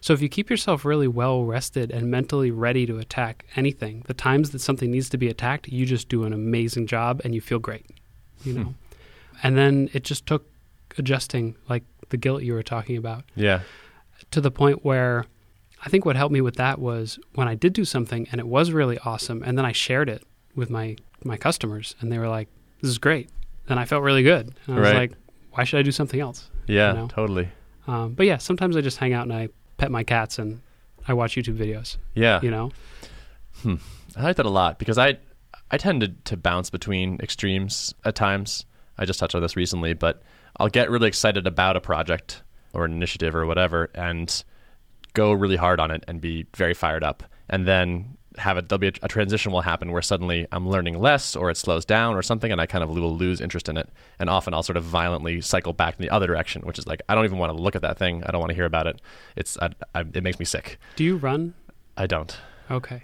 [0.00, 4.14] So if you keep yourself really well rested and mentally ready to attack anything, the
[4.14, 7.40] times that something needs to be attacked, you just do an amazing job and you
[7.40, 7.86] feel great,
[8.44, 8.58] you Hmm.
[8.62, 8.74] know.
[9.42, 10.46] And then it just took
[10.96, 13.60] adjusting like the guilt you were talking about Yeah.
[14.30, 15.26] to the point where
[15.84, 18.46] I think what helped me with that was when I did do something and it
[18.48, 20.22] was really awesome, and then I shared it
[20.54, 22.48] with my my customers, and they were like,
[22.80, 23.28] "This is great,"
[23.68, 24.54] and I felt really good.
[24.66, 25.12] And I was like,
[25.52, 26.92] "Why should I do something else?" Yeah.
[26.92, 27.06] You know?
[27.08, 27.48] Totally.
[27.86, 29.48] Um, but yeah, sometimes I just hang out and I
[29.78, 30.60] pet my cats and
[31.06, 31.96] I watch YouTube videos.
[32.14, 32.40] Yeah.
[32.42, 32.72] You know,
[33.64, 35.18] I like that a lot because I
[35.70, 38.64] I tend to, to bounce between extremes at times.
[38.98, 40.22] I just touched on this recently, but
[40.58, 44.42] I'll get really excited about a project or an initiative or whatever and
[45.14, 47.22] go really hard on it and be very fired up.
[47.48, 50.98] And then have it there'll be a, a transition will happen where suddenly I'm learning
[51.00, 53.76] less or it slows down or something and I kind of will lose interest in
[53.76, 53.88] it.
[54.18, 57.02] And often I'll sort of violently cycle back in the other direction, which is like
[57.08, 58.22] I don't even want to look at that thing.
[58.24, 59.00] I don't want to hear about it.
[59.34, 60.78] It's I, I, it makes me sick.
[60.96, 61.54] do you run?
[61.96, 62.36] I don't.
[62.70, 63.02] Okay,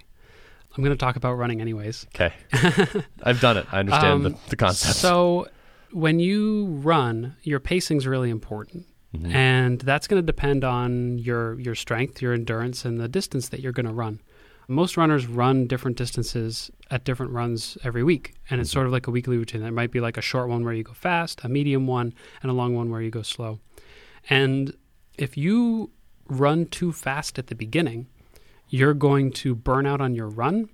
[0.77, 2.07] I'm going to talk about running anyways.
[2.15, 2.33] Okay.
[3.25, 3.67] I've done it.
[3.73, 4.97] I understand Um, the, the concept.
[4.97, 5.49] So
[5.95, 8.87] when you run, your pacing is really important.
[9.15, 9.33] Mhm.
[9.33, 13.61] and that's going to depend on your your strength, your endurance, and the distance that
[13.61, 14.21] you're going to run.
[14.67, 18.73] Most runners run different distances at different runs every week, and it's Mhm.
[18.73, 19.61] sort of like a weekly routine.
[19.63, 22.51] There might be like a short one where you go fast, a medium one, and
[22.51, 23.61] a long one where you go slow.
[24.29, 24.75] And
[25.17, 25.91] if you
[26.29, 28.09] run too fast at the beginning,
[28.69, 30.69] you're going to burn out on your run,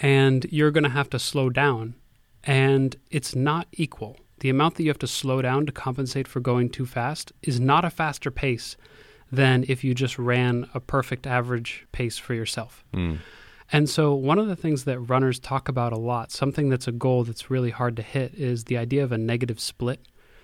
[0.00, 1.94] and you're going to have to slow down,
[2.44, 6.38] and it's not equal the amount that you have to slow down to compensate for
[6.40, 8.76] going too fast is not a faster pace
[9.32, 12.84] than if you just ran a perfect average pace for yourself.
[12.92, 13.18] Mm.
[13.72, 16.92] And so, one of the things that runners talk about a lot, something that's a
[16.92, 20.00] goal that's really hard to hit, is the idea of a negative split.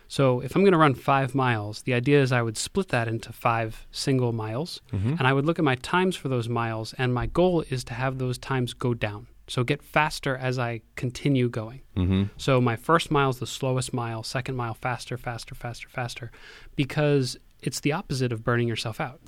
[0.09, 3.07] So, if I'm going to run five miles, the idea is I would split that
[3.07, 5.19] into five single miles, Mhm.
[5.19, 7.95] and I would look at my times for those miles, and my goal is to
[7.95, 9.27] have those times go down.
[9.51, 11.81] So, get faster as I continue going.
[11.97, 12.31] Mhm.
[12.37, 16.31] So my first mile is the slowest mile, second mile faster, faster, faster, faster,
[16.77, 19.21] because it's the opposite of burning yourself out.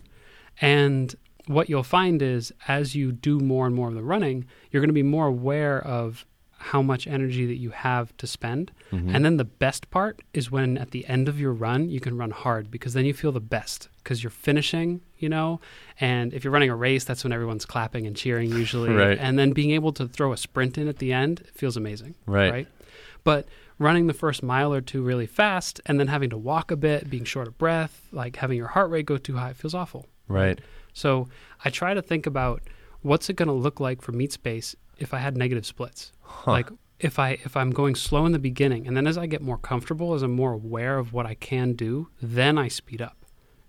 [0.61, 1.12] And
[1.46, 4.90] what you'll find is as you do more and more of the running, you're going
[4.90, 6.24] to be more aware of
[6.62, 8.70] how much energy that you have to spend.
[8.92, 9.14] Mhm.
[9.14, 12.16] And then the best part is when at the end of your run, you can
[12.16, 15.61] run hard because then you feel the best because you're finishing, you know.
[16.01, 18.90] And if you're running a race, that's when everyone's clapping and cheering usually.
[18.90, 19.18] Right.
[19.18, 22.14] And then being able to throw a sprint in at the end it feels amazing
[22.27, 22.53] Right.
[22.53, 22.68] right?
[23.25, 23.46] But
[23.79, 27.11] running the first mile or two really fast and then having to walk a bit,
[27.11, 30.07] being short of breath, like having your heart rate go too high, it feels awful.
[30.29, 30.61] Right.
[30.92, 31.29] So
[31.64, 32.62] I try to think about
[33.01, 36.12] what's it going to look like for MeetSpace if I had negative splits.
[36.45, 36.51] Huh.
[36.53, 39.42] Like if I if I'm going slow in the beginning and then as I get
[39.42, 43.16] more comfortable, as I'm more aware of what I can do, then I speed up.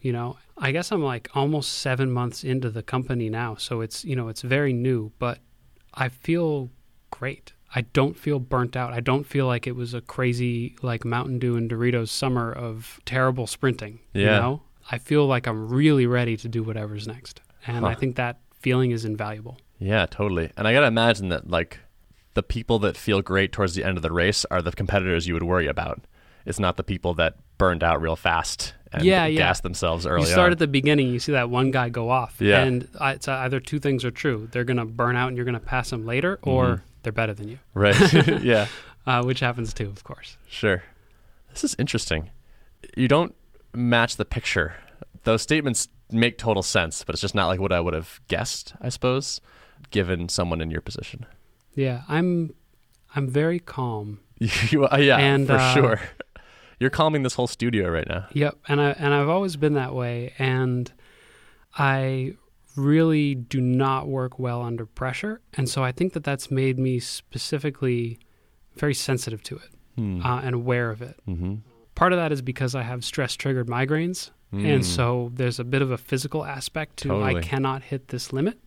[0.01, 4.03] You know, I guess I'm like almost 7 months into the company now, so it's,
[4.03, 5.39] you know, it's very new, but
[5.93, 6.69] I feel
[7.09, 7.53] great.
[7.75, 8.91] I don't feel burnt out.
[8.93, 12.99] I don't feel like it was a crazy like Mountain Dew and Doritos summer of
[13.05, 13.99] terrible sprinting.
[14.13, 14.39] You Yeah.
[14.39, 14.61] know?
[14.91, 17.41] I feel like I'm really ready to do whatever's next.
[17.65, 19.57] And I think that feeling is invaluable.
[19.79, 20.51] Yeah, totally.
[20.57, 21.79] And I got to imagine that like
[22.33, 25.33] the people that feel great towards the end of the race are the competitors you
[25.33, 26.01] would worry about.
[26.45, 29.37] It's not the people that burned out real fast and Yeah, yeah.
[29.39, 30.51] gassed themselves early you start on.
[30.53, 32.35] at the beginning, you see that one guy go off.
[32.39, 32.61] Yeah.
[32.63, 34.49] And it's either two things are true.
[34.51, 36.81] They're going to burn out and you're going to pass them later, or Mhm.
[37.03, 37.95] they're better than you, right.
[38.43, 38.67] yeah.
[39.07, 40.37] uh, which happens too, of course.
[40.49, 40.83] Sure.
[41.51, 42.29] This is interesting.
[42.97, 43.35] You don't
[43.73, 44.75] match the picture.
[45.23, 48.73] Those statements make total sense, but it's just not like what I would have guessed,
[48.81, 49.39] I suppose,
[49.91, 51.25] given someone in your position.
[51.75, 52.53] Yeah, I'm
[53.15, 54.19] I'm very calm.
[54.71, 56.01] You, uh, yeah, And, for uh, sure.
[56.79, 58.25] You're calming this whole studio right now.
[58.33, 60.91] Yep, and I and I've always been that way, and
[61.77, 62.33] I
[62.75, 66.99] really do not work well under pressure, and so I think that that's made me
[66.99, 68.19] specifically
[68.75, 70.25] very sensitive to it Hmm.
[70.25, 71.15] uh, and aware of it.
[71.27, 71.55] mm-hmm.
[71.93, 75.81] Part of that is because I have stress triggered migraines, and so there's a bit
[75.81, 78.57] of a physical aspect to I cannot hit this limit,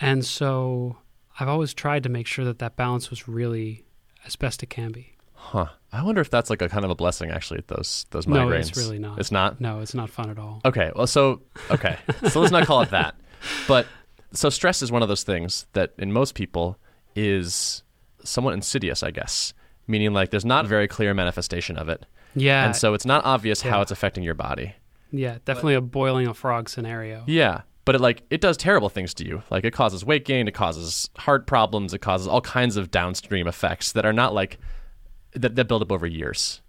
[0.00, 0.96] and so
[1.40, 3.84] I've always tried to make sure that that balance was really
[4.26, 5.16] as best it can be.
[5.34, 5.66] Huh.
[5.92, 7.64] I wonder if that's like a kind of a blessing, actually.
[7.66, 8.50] Those those migraines.
[8.50, 9.18] No, it's really not.
[9.18, 9.60] It's not.
[9.60, 10.60] No, it's not fun at all.
[10.64, 10.92] Okay.
[10.94, 11.96] Well, so okay.
[12.28, 13.14] so let's not call it that.
[13.66, 13.86] But
[14.34, 16.76] so stress is one of those things that in most people
[17.16, 17.82] is
[18.22, 19.54] somewhat insidious, I guess.
[19.86, 22.66] Meaning like there's not a very clear manifestation of it, Yeah.
[22.66, 24.74] and so it's not obvious how it's affecting your body.
[25.10, 27.24] yeah, definitely a boiling a frog scenario.
[27.26, 29.42] Yeah, but it like it does terrible things to you.
[29.50, 33.46] Like it causes weight gain, it causes heart problems, it causes all kinds of downstream
[33.46, 34.58] effects that are not like
[35.32, 36.60] that, that build up over years.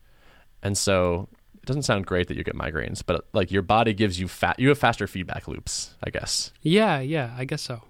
[0.63, 4.19] And so it doesn't sound great that you get migraines, but like your body gives
[4.19, 6.52] you fat you have faster feedback loops, I guess.
[6.62, 7.82] Yeah, yeah, I guess so.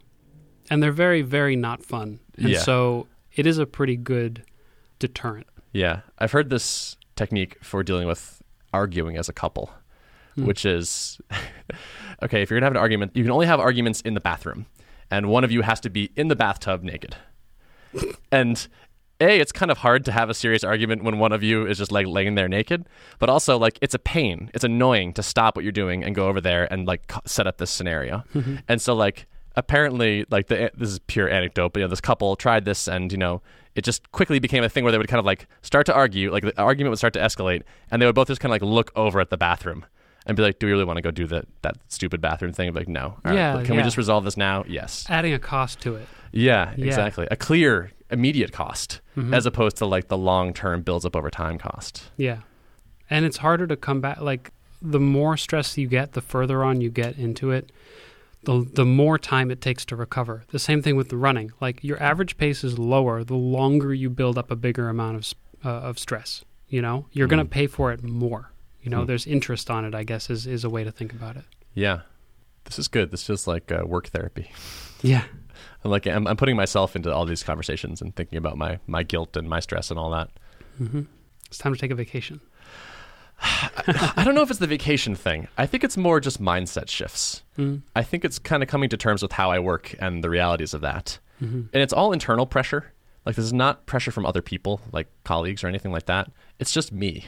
[0.70, 2.20] And they're very, very not fun.
[2.38, 2.60] And Yeah.
[2.60, 4.44] so it is a pretty good
[5.00, 5.48] deterrent.
[5.74, 8.42] Yeah, I've heard this technique for dealing with
[8.74, 9.70] arguing as a couple,
[10.36, 10.46] Hmm.
[10.46, 11.20] which is
[12.24, 12.42] okay.
[12.42, 14.66] If you're gonna have an argument, you can only have arguments in the bathroom,
[15.10, 17.16] and one of you has to be in the bathtub naked.
[18.32, 18.68] and
[19.20, 21.78] a, it's kind of hard to have a serious argument when one of you is
[21.78, 22.88] just like laying there naked,
[23.20, 24.50] but also like it's a pain.
[24.54, 27.58] It's annoying to stop what you're doing and go over there and like set up
[27.58, 28.24] this scenario.
[28.68, 32.36] and so like apparently like the this is pure anecdote, but you know this couple
[32.36, 33.42] tried this and you know
[33.76, 36.32] it just quickly became a thing where they would kind of like start to argue,
[36.32, 38.70] like the argument would start to escalate, and they would both just kind of like
[38.70, 39.86] look over at the bathroom
[40.26, 42.68] and be like, "Do we really want to go do that that stupid bathroom thing?"
[42.68, 43.02] I'd be like, no.
[43.06, 44.64] All right, Yeah, Can we just resolve this now?
[44.68, 45.06] Yes.
[45.10, 46.08] Adding a cost to it.
[46.32, 46.86] Yeah, Yeah.
[46.86, 47.28] exactly.
[47.32, 49.36] A clear, immediate cost, Mhm.
[49.36, 52.12] as opposed to like the long term builds up over time cost.
[52.18, 52.38] Yeah.
[53.10, 54.22] And it's harder to come back.
[54.22, 57.72] Like, the more stress you get, the further on you get into it,
[58.44, 60.44] the, the more time it takes to recover.
[60.52, 61.52] The same thing with the running.
[61.60, 65.34] Like, your average pace is lower the longer you build up a bigger amount of,
[65.66, 66.44] uh, of stress.
[66.70, 67.50] You know, you're going Mhm.
[67.50, 68.52] to pay for it more.
[68.84, 69.06] You know, Hmm.
[69.08, 71.44] there's interest on it, I guess, is, is a way to think about it.
[71.74, 72.02] Yeah,
[72.66, 73.12] this is good.
[73.12, 74.52] This feels like uh, work therapy.
[75.04, 75.24] Yeah.
[75.84, 79.02] I'm like I'm, I'm putting myself into all these conversations and thinking about my my
[79.02, 80.30] guilt and my stress and all that.
[80.78, 81.02] hmm
[81.48, 82.40] It's time to take a vacation.
[83.42, 85.48] I don't know if it's the vacation thing.
[85.58, 87.42] I think it's more just mindset shifts.
[87.58, 87.82] Mm.
[87.96, 90.74] I think it's kind of coming to terms with how I work and the realities
[90.76, 91.18] of that.
[91.40, 92.94] hmm And it's all internal pressure.
[93.26, 96.32] Like this is not pressure from other people, like colleagues or anything like that.
[96.60, 97.26] It's just me.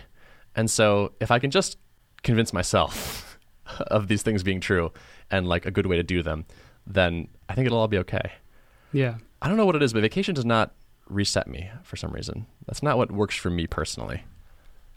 [0.56, 1.78] And so if I can just
[2.24, 3.38] convince myself
[3.88, 4.92] of these things being true
[5.32, 6.46] and like a good way to do them,
[6.86, 8.34] then I think it'll all be okay.
[8.92, 9.16] Yeah.
[9.42, 10.74] I don't know what it is, but vacation does not
[11.10, 12.46] reset me for some reason.
[12.66, 14.24] That's not what works for me personally.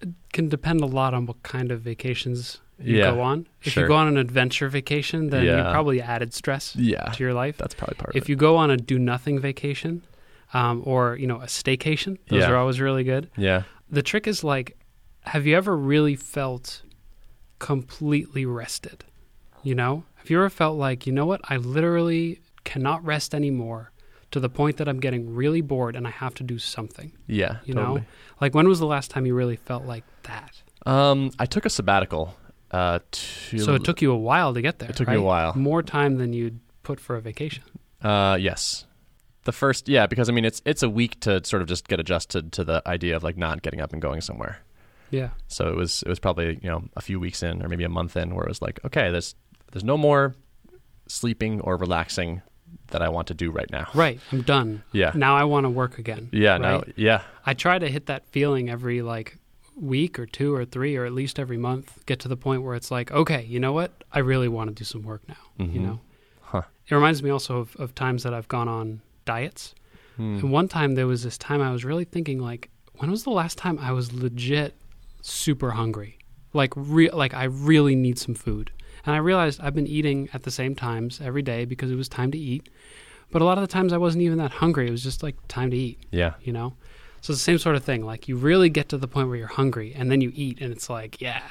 [0.01, 3.47] It can depend a lot on what kind of vacations you Yeah, go on.
[3.63, 3.85] If sure.
[3.85, 7.05] you go on an adventure vacation, then you probably added stress Yeah.
[7.11, 7.57] to your life.
[7.57, 8.25] That's probably part of If it.
[8.25, 10.03] If you go on a do nothing vacation,
[10.53, 12.51] um, or you know a staycation, those Yeah.
[12.51, 13.31] are always really good.
[13.37, 13.63] yeah.
[13.91, 14.77] The trick is like,
[15.27, 16.83] have you ever really felt
[17.59, 19.05] completely rested?
[19.63, 21.41] You know, have you ever felt like you know what?
[21.45, 23.91] I literally cannot rest anymore
[24.31, 27.13] to the point that I'm getting really bored and I have to do something.
[27.27, 27.59] Yeah.
[27.65, 28.01] You totally.
[28.01, 28.07] know,
[28.41, 30.63] like when was the last time you really felt like that?
[30.85, 32.37] Um, I took a sabbatical.
[32.71, 34.91] Uh, to, So it took you a while to get there.
[34.91, 35.55] It took me a while.
[35.55, 37.65] More time than you'd put for a vacation.
[38.03, 38.85] Uh, yes.
[39.45, 42.01] The first, yeah, because I mean, it's it's a week to sort of just get
[42.01, 44.59] adjusted to the idea of like not getting up and going somewhere.
[45.11, 45.31] Yeah.
[45.49, 47.89] So it was it was probably you know a few weeks in or maybe a
[47.89, 49.35] month in where it was like, okay, there's
[49.73, 50.35] there's no more
[51.09, 52.43] sleeping or relaxing
[52.89, 53.89] that I want to do right now.
[53.95, 54.21] Right.
[54.33, 54.83] I'm done.
[54.93, 55.13] Yeah.
[55.15, 56.29] Now I want to work again.
[56.33, 56.59] Yeah.
[56.59, 56.93] Right?
[56.97, 57.23] Yeah.
[57.45, 59.39] I try to hit that feeling every like
[59.77, 62.05] week or two or three or at least every month.
[62.07, 63.93] Get to the point where it's like, okay, you know what?
[64.13, 65.37] I really want to do some work now.
[65.59, 65.83] You Mhm.
[65.83, 66.01] know.
[66.43, 66.63] Huh.
[66.89, 69.75] It reminds me also of, of times that I've gone on diets.
[70.17, 70.39] Hmm.
[70.39, 73.31] And one time there was this time I was really thinking like, when was the
[73.31, 74.75] last time I was legit
[75.27, 76.19] super hungry?
[76.53, 78.71] Like re- like I really need some food.
[79.05, 82.09] And I realized I've been eating at the same times every day because it was
[82.09, 82.69] time to eat.
[83.31, 84.89] But a lot of the times I wasn't even that hungry.
[84.89, 86.35] It was just like time to eat, Yeah.
[86.43, 86.75] you know?
[87.21, 88.05] So it's the same sort of thing.
[88.05, 90.73] Like you really get to the point where you're hungry and then you eat and
[90.73, 91.43] it's like, yeah.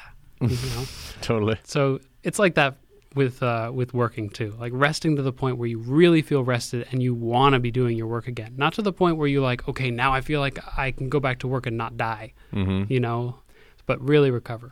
[0.42, 0.86] you know?
[1.22, 1.58] Totally.
[1.64, 2.78] So it's like that
[3.14, 4.54] with uh, with working too.
[4.60, 7.72] Like resting to the point where you really feel rested and you want to be
[7.72, 8.54] doing your work again.
[8.58, 11.20] Not to the point where you're like, okay, now I feel like I can go
[11.22, 12.92] back to work and not die, Mm-hmm.
[12.92, 13.40] you know,
[13.86, 14.72] but really recover.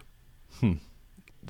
[0.59, 0.73] Hmm.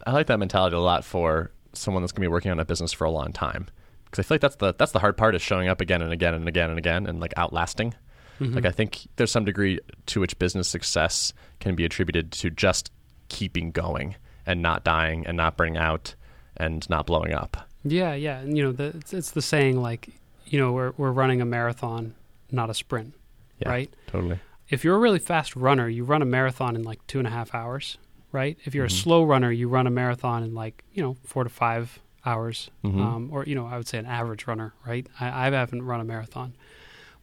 [0.05, 2.65] I like that mentality a lot for someone that's going to be working on a
[2.65, 3.67] business for a long time
[4.05, 6.11] because I feel like that's the that's the hard part is showing up again and
[6.11, 7.93] again and again and again and like outlasting.
[8.39, 8.55] Mhm.
[8.55, 12.91] Like I think there's some degree to which business success can be attributed to just
[13.29, 16.15] keeping going and not dying and not burning out
[16.57, 17.57] and not blowing up.
[17.83, 20.09] yeah, yeah, and you know, the, it's, it's the saying like,
[20.45, 22.13] you know, we're we're running a marathon,
[22.51, 23.13] not a sprint,
[23.59, 23.93] Yeah, right?
[24.07, 24.39] Totally.
[24.73, 27.31] If you're a really fast runner, you run a marathon in like two and a
[27.31, 27.97] half hours,
[28.31, 28.57] right?
[28.65, 28.91] If you're Mhm.
[28.91, 32.71] a slow runner, you run a marathon in like you know four to five hours,
[32.83, 32.99] Mhm.
[32.99, 35.05] um, or you know I would say an average runner, right?
[35.19, 36.53] I, I haven't run a marathon,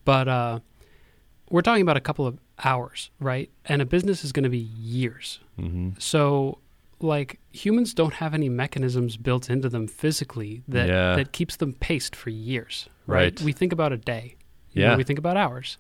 [0.05, 0.61] but uh,
[1.51, 3.51] we're talking about a couple of hours, right?
[3.65, 5.41] And a business is going to be years.
[5.59, 5.91] Mm-hmm.
[5.99, 6.59] So,
[7.01, 11.17] like humans don't have any mechanisms built into them physically that Yeah.
[11.17, 13.17] that keeps them paced for years, right?
[13.39, 13.41] Right.
[13.43, 14.37] We think about a day.
[14.73, 14.91] Yeah.
[14.91, 15.79] know, we think about hours.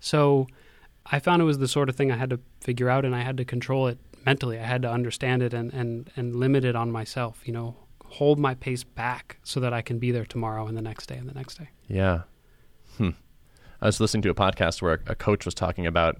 [0.00, 0.48] So,
[1.06, 3.20] I found it was the sort of thing I had to figure out and I
[3.20, 4.58] had to control it mentally.
[4.58, 8.38] I had to understand it and, and, and limit it on myself, you know, hold
[8.38, 11.28] my pace back so that I can be there tomorrow and the next day and
[11.28, 11.68] the next day.
[11.88, 12.22] Yeah.
[12.96, 13.10] Hmm.
[13.82, 16.18] I was listening to a podcast where a, coach was talking about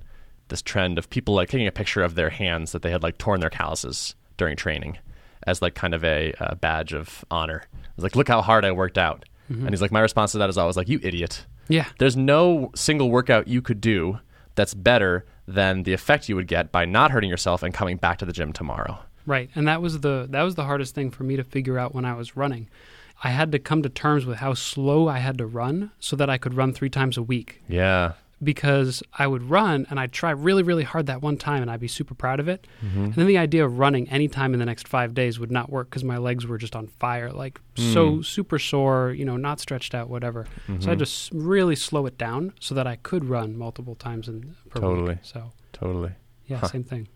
[0.49, 3.17] this trend of people like taking a picture of their hands that they had like
[3.17, 4.99] torn their calluses during training
[5.47, 7.65] as like kind of a, a badge of honor.
[7.73, 9.25] It was like, look how hard I worked out.
[9.49, 11.45] And he's like, my response to that is always like, you idiot.
[11.69, 11.87] Yeah.
[11.99, 14.19] There's no single workout you could do
[14.55, 18.19] that's better than the effect you would get by not hurting yourself and coming back
[18.19, 18.99] to the gym tomorrow.
[19.27, 19.51] Right.
[19.55, 22.05] And that was the that was the hardest thing for me to figure out when
[22.05, 22.69] I was running.
[23.23, 26.29] I had to come to terms with how slow I had to run so that
[26.29, 28.13] I could run 3 times a week Yeah.
[28.45, 31.81] Because I would run and I'd try really really hard that one time and I'd
[31.81, 32.67] be super proud of it.
[32.85, 33.05] Mm-hmm.
[33.05, 35.71] And then the idea of running any time in the next 5 days would not
[35.71, 38.25] work cuz my legs were just on fire, like so Mm.
[38.25, 40.45] super sore, you know, not stretched out whatever.
[40.69, 40.81] Mm-hmm.
[40.81, 43.95] So I had to s- really slow it down so that I could run multiple
[43.95, 45.09] times in per Totally.
[45.11, 45.19] week.
[45.23, 46.13] So, Totally.
[46.47, 46.69] yeah, Huh.
[46.69, 47.09] same thing.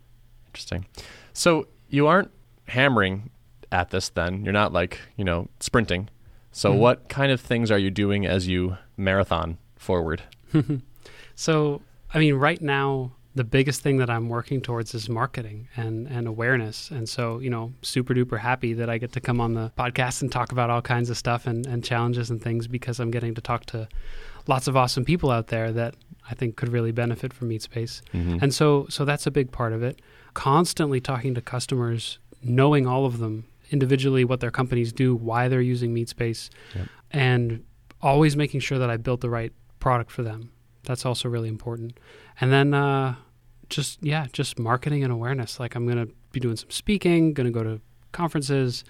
[0.47, 0.85] Interesting.
[1.33, 2.31] So you aren't
[2.67, 3.29] hammering
[3.71, 4.43] at this then.
[4.43, 6.09] You're not like, you know, sprinting.
[6.51, 6.77] So Mhm.
[6.79, 10.23] what kind of things are you doing as you marathon forward?
[11.39, 11.81] So,
[12.13, 16.27] I mean, right now, the biggest thing that I'm working towards is marketing and, and
[16.27, 16.91] awareness.
[16.91, 20.21] And so, you know, super duper happy that I get to come on the podcast
[20.21, 23.35] and talk about all kinds of stuff and, and challenges and things because I'm getting
[23.35, 23.87] to talk to
[24.47, 25.95] lots of awesome people out there that
[26.29, 28.01] I think could really benefit from MeetSpace.
[28.13, 28.41] Mhm.
[28.41, 30.01] And so, so that's a big part of it.
[30.33, 35.61] Constantly talking to customers, knowing all of them individually, what their companies do, why they're
[35.61, 36.87] using MeetSpace, Yep.
[37.11, 37.63] and
[38.01, 40.51] always making sure that I built the right product for them.
[40.83, 41.99] That's also really important.
[42.41, 43.15] And then, uh,
[43.69, 45.59] just yeah, just marketing and awareness.
[45.59, 48.83] Like I'm gonna be doing some speaking, gonna go to conferences,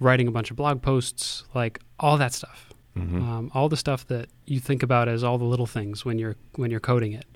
[0.00, 2.64] writing a bunch of blog posts, like all that stuff
[2.96, 3.22] Mhm.
[3.22, 6.34] um, all the stuff that you think about as all the little things when you're
[6.56, 7.26] when you're coding it,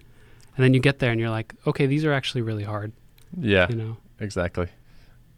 [0.56, 2.92] and then you get there and you're like, okay, these are actually really hard.
[3.38, 4.66] yeah, You know, exactly.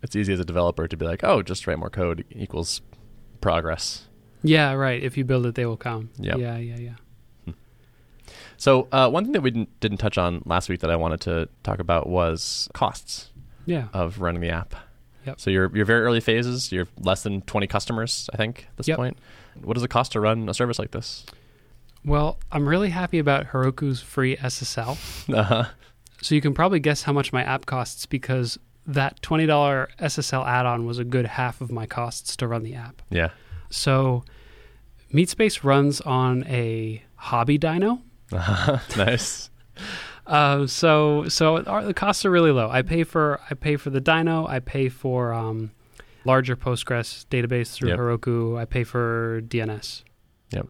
[0.03, 2.81] It's easy as a developer to be like, oh, just write more code equals
[3.43, 4.07] progress.
[4.43, 5.03] yeah, right.
[5.03, 6.11] If you build it, they will come.
[6.19, 6.39] Yep.
[6.39, 6.95] Yeah, yeah, yeah.
[8.57, 11.21] So uh, one thing that we didn't, didn't touch on last week that I wanted
[11.23, 13.31] to talk about was costs
[13.67, 13.89] Yeah.
[13.93, 14.75] of running the app.
[15.27, 15.41] Yep.
[15.41, 16.71] So you're you're very early phases.
[16.73, 18.97] You're less than 20 customers, I think, at this Yep.
[18.97, 19.19] point.
[19.63, 21.25] What does it cost to run a service like this?
[22.05, 24.99] Well, I'm really happy about Heroku's free SSL.
[25.35, 25.65] Uh-huh.
[26.23, 29.47] So you can probably guess how much my app costs because that $20
[29.99, 33.01] SSL add-on was a good half of my costs to run the app.
[33.11, 33.31] Yeah.
[33.71, 34.25] So
[35.13, 38.01] MeetSpace runs on a hobby dyno.
[38.35, 38.79] Uh-huh.
[38.97, 39.51] nice.
[40.27, 42.69] Uh, so so our, the costs are really low.
[42.71, 44.49] I pay for I pay for the dyno.
[44.49, 45.71] I pay for um,
[46.25, 47.99] larger Postgres database through Yep.
[47.99, 48.59] Heroku.
[48.59, 50.03] I pay for DNS.
[50.51, 50.67] Yep.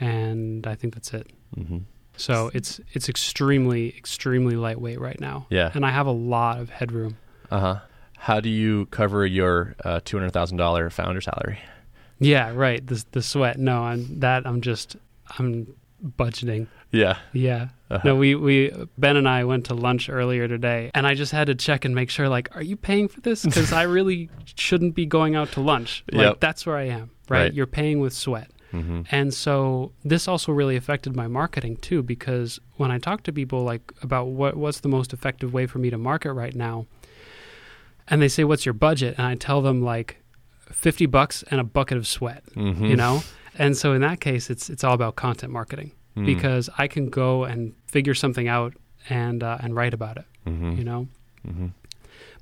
[0.00, 1.28] And I think that's it.
[1.54, 1.78] hmm
[2.16, 5.46] So it's it's extremely extremely lightweight right now.
[5.50, 5.70] Yeah.
[5.74, 7.16] And I have a lot of headroom.
[7.50, 7.76] Uh huh.
[8.18, 11.58] How do you cover your uh, two hundred thousand dollar founder salary?
[12.18, 12.84] Yeah, right.
[12.86, 13.58] The the sweat.
[13.58, 14.96] No, I'm that I'm just
[15.38, 16.66] I'm budgeting.
[16.92, 17.18] Yeah.
[17.32, 17.68] Yeah.
[17.90, 18.00] Uh-huh.
[18.04, 21.46] No, we we Ben and I went to lunch earlier today, and I just had
[21.48, 22.28] to check and make sure.
[22.28, 23.44] Like, are you paying for this?
[23.44, 26.02] Because I really shouldn't be going out to lunch.
[26.12, 26.40] Like, Yep.
[26.40, 27.10] that's where I am.
[27.28, 27.40] Right?
[27.42, 27.54] Right.
[27.54, 32.02] You're paying with sweat, hmm and so this also really affected my marketing too.
[32.02, 35.78] Because when I talk to people like about what what's the most effective way for
[35.78, 36.86] me to market right now,
[38.08, 40.22] and they say, "What's your budget?" and I tell them like
[40.72, 42.42] fifty bucks and a bucket of sweat.
[42.54, 43.22] hmm You know.
[43.58, 46.24] And so in that case, it's it's all about content marketing Mm-hmm.
[46.24, 48.72] because I can go and figure something out
[49.10, 50.24] and uh, and write about it.
[50.46, 51.08] hmm You know.
[51.44, 51.66] hmm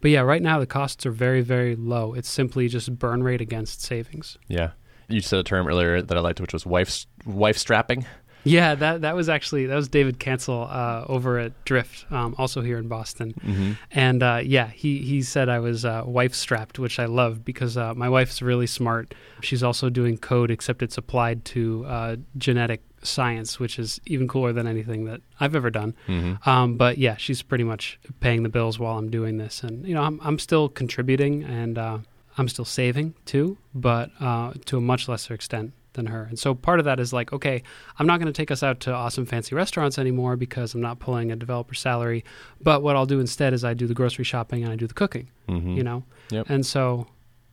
[0.01, 2.15] But yeah, right now the costs are very very low.
[2.15, 4.39] It's simply just burn rate against savings.
[4.47, 4.71] Yeah.
[5.09, 8.07] You said a term earlier that I liked, which was wife wife strapping.
[8.45, 12.61] Yeah, that that was actually that was David Cancel uh, over at Drift, um, also
[12.61, 13.35] here in Boston.
[13.41, 13.73] Mm-hmm.
[13.91, 17.77] And uh, yeah, he he said I was uh, wife strapped, which I love because
[17.77, 19.15] uh, my wife's really smart.
[19.41, 24.53] She's also doing code, except it's applied to uh, genetic science, which is even cooler
[24.53, 25.95] than anything that I've ever done.
[26.07, 26.49] Mm-hmm.
[26.49, 29.95] Um, but yeah, she's pretty much paying the bills while I'm doing this, and you
[29.95, 31.99] know, I'm I'm still contributing and uh,
[32.37, 36.25] I'm still saving too, but uh, to a much lesser extent than her.
[36.25, 37.63] And so part of that is like, okay,
[37.99, 40.99] I'm not going to take us out to awesome fancy restaurants anymore because I'm not
[41.01, 42.25] pulling a developer salary.
[42.61, 44.95] But what I'll do instead is I do the grocery shopping and I do the
[44.95, 45.29] cooking.
[45.49, 45.71] Mm-hmm.
[45.77, 46.51] You know, Yep.
[46.51, 47.07] and so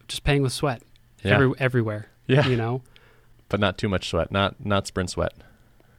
[0.07, 0.81] just paying with sweat
[1.23, 1.35] Yeah.
[1.35, 2.07] every, everywhere.
[2.27, 2.45] yeah.
[2.47, 2.81] You know.
[3.49, 4.31] But not too much sweat.
[4.31, 5.33] Not not sprint sweat.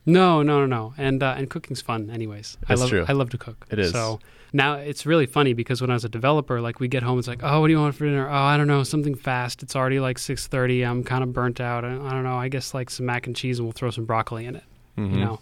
[0.06, 0.94] No, no, no, no.
[0.98, 2.56] And uh, and cooking's fun, anyways.
[2.68, 3.04] I love true.
[3.08, 3.66] I love to cook.
[3.70, 3.92] It is.
[3.92, 4.20] So
[4.52, 7.28] now it's really funny because when I was a developer, like we get home, it's
[7.28, 8.28] like, oh, what do you want for dinner?
[8.28, 9.62] Oh, I don't know, something fast.
[9.62, 10.82] It's already like six thirty.
[10.82, 11.84] I'm kind of burnt out.
[11.84, 12.36] I, I don't know.
[12.36, 14.64] I guess like some mac and cheese, and we'll throw some broccoli in it.
[14.98, 15.14] Mm-hmm.
[15.14, 15.40] You know.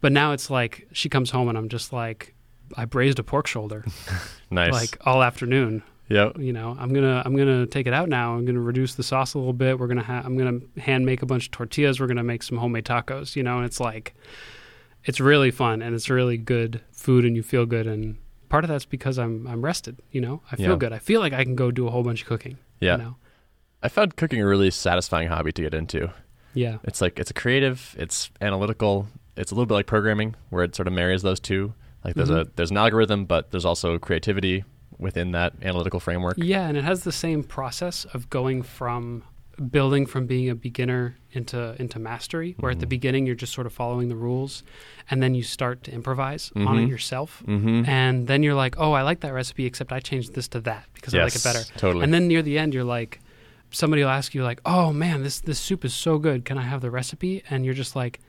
[0.00, 2.34] But now it's like she comes home and I'm just like,
[2.76, 3.84] I braised a pork shoulder
[4.50, 4.72] Nice.
[4.72, 5.82] like all afternoon.
[6.08, 6.36] yep.
[6.38, 8.34] You know, I'm gonna I'm gonna take it out now.
[8.34, 9.78] I'm gonna reduce the sauce a little bit.
[9.78, 12.00] We're gonna ha- I'm gonna hand make a bunch of tortillas.
[12.00, 13.34] We're gonna make some homemade tacos.
[13.36, 14.14] You know, and it's like,
[15.04, 18.16] it's really fun and it's really good food and you feel good and
[18.48, 20.00] part of that's because I'm I'm rested.
[20.10, 20.76] You know, I feel Yeah.
[20.76, 20.92] good.
[20.92, 22.58] I feel like I can go do a whole bunch of cooking.
[22.80, 22.96] Yeah.
[22.96, 23.16] You know?
[23.82, 26.10] I found cooking a really satisfying hobby to get into.
[26.54, 26.78] Yeah.
[26.84, 30.74] It's like it's a creative, it's analytical, it's a little bit like programming where it
[30.74, 31.74] sort of marries those two.
[32.04, 32.50] Like there's a mm-hmm.
[32.56, 34.64] there's an algorithm, but there's also creativity
[34.98, 36.36] within that analytical framework.
[36.38, 39.24] Yeah, and it has the same process of going from
[39.70, 43.66] building from being a beginner into into mastery, where at the beginning you're just sort
[43.66, 44.62] of following the rules,
[45.10, 46.88] and then you start to improvise on it Mhm.
[46.88, 47.84] yourself, Mm-hmm.
[47.88, 50.86] and then you're like, oh, I like that recipe, except I changed this to that
[50.94, 51.64] because I like it better.
[51.76, 52.04] Totally.
[52.04, 53.20] And then near the end, you're like,
[53.70, 56.44] somebody will ask you like, oh man, this this soup is so good.
[56.44, 57.42] Can I have the recipe?
[57.50, 58.20] And you're just like,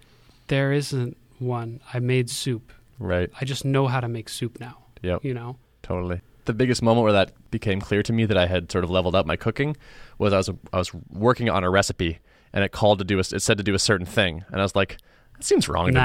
[0.48, 1.80] there isn't one.
[1.94, 2.72] I made soup.
[3.00, 3.30] right.
[3.42, 4.78] I just know how to make soup now.
[5.02, 5.24] Yep.
[5.26, 5.58] You know.
[5.84, 6.22] Totally.
[6.46, 9.16] The biggest moment where that became clear to me that I had sort of leveled
[9.16, 9.76] up my cooking
[10.18, 12.20] was I was I was working on a recipe
[12.54, 14.64] and it called to do a, it said to do a certain thing and I
[14.64, 14.98] was like
[15.38, 16.00] that seems wrong to me.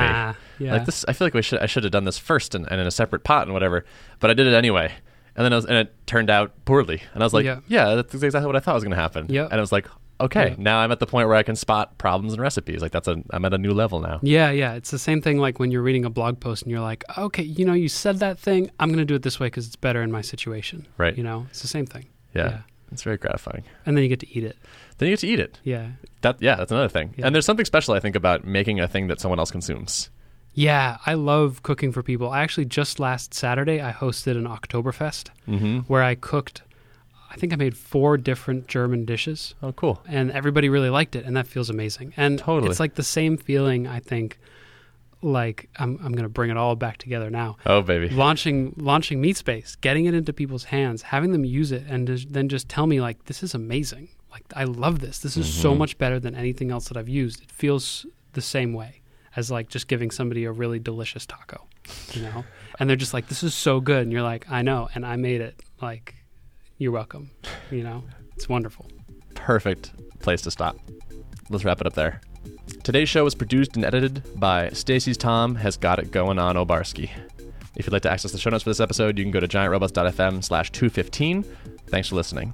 [0.66, 0.72] Yeah.
[0.72, 2.80] Like this, I feel like we should I should have done this first and, and
[2.80, 3.84] in a separate pot and whatever.
[4.18, 4.92] But I did it anyway,
[5.36, 7.00] and then I was, and it turned out poorly.
[7.14, 7.60] And I was like, Yeah.
[7.68, 9.26] yeah, that's exactly what I thought was going to happen.
[9.28, 9.86] And I was like,
[10.20, 10.54] okay, Yeah.
[10.58, 12.82] now I'm at the point where I can spot problems in recipes.
[12.82, 14.18] Like that's a I'm at a new level now.
[14.22, 14.74] Yeah, yeah.
[14.74, 17.44] It's the same thing like when you're reading a blog post and you're like, okay,
[17.44, 18.68] you know, you said that thing.
[18.80, 20.88] I'm going to do it this way because it's better in my situation.
[20.98, 21.16] Right.
[21.16, 22.06] You know, it's the same thing.
[22.34, 22.48] Yeah.
[22.50, 22.58] Yeah.
[22.92, 23.64] It's very gratifying.
[23.86, 24.56] And then you get to eat it.
[24.98, 25.58] Then you get to eat it.
[25.64, 25.88] Yeah.
[26.22, 27.14] That yeah, that's another thing.
[27.16, 27.26] Yeah.
[27.26, 30.10] And there's something special I think about making a thing that someone else consumes.
[30.54, 30.98] Yeah.
[31.06, 32.30] I love cooking for people.
[32.30, 35.78] I actually just last Saturday, I hosted an Oktoberfest Mm-hmm.
[35.80, 36.62] where I cooked,
[37.30, 40.02] I think I made four different German dishes Oh, cool.
[40.08, 41.24] and everybody really liked it.
[41.24, 42.12] And that feels amazing.
[42.16, 42.70] And Totally.
[42.70, 44.38] it's like the same feeling, I think,
[45.22, 47.56] like I'm, I'm going to bring it all back together now.
[47.66, 48.08] Oh, baby.
[48.08, 52.48] launching launching MeetSpace getting it into people's hands having them use it and just, then
[52.48, 55.78] just tell me like this is amazing like i love this this is so Mhm.
[55.78, 59.02] much better than anything else that i've used it feels the same way
[59.36, 61.66] as like just giving somebody a really delicious taco
[62.12, 62.44] you know
[62.78, 65.16] and they're just like this is so good and you're like i know and i
[65.16, 66.14] made it like
[66.78, 67.30] you're welcome
[67.70, 68.04] you know
[68.36, 68.86] it's wonderful
[69.34, 70.76] Perfect place to stop.
[71.48, 72.20] Let's wrap it up there.
[72.82, 77.10] Today's show was produced and edited by Stacy's Tom has got it going on Obarski.
[77.76, 79.48] If you'd like to access the show notes for this episode, you can go to
[79.48, 81.44] giantrobots.fm slash 215.
[81.88, 82.52] Thanks for listening.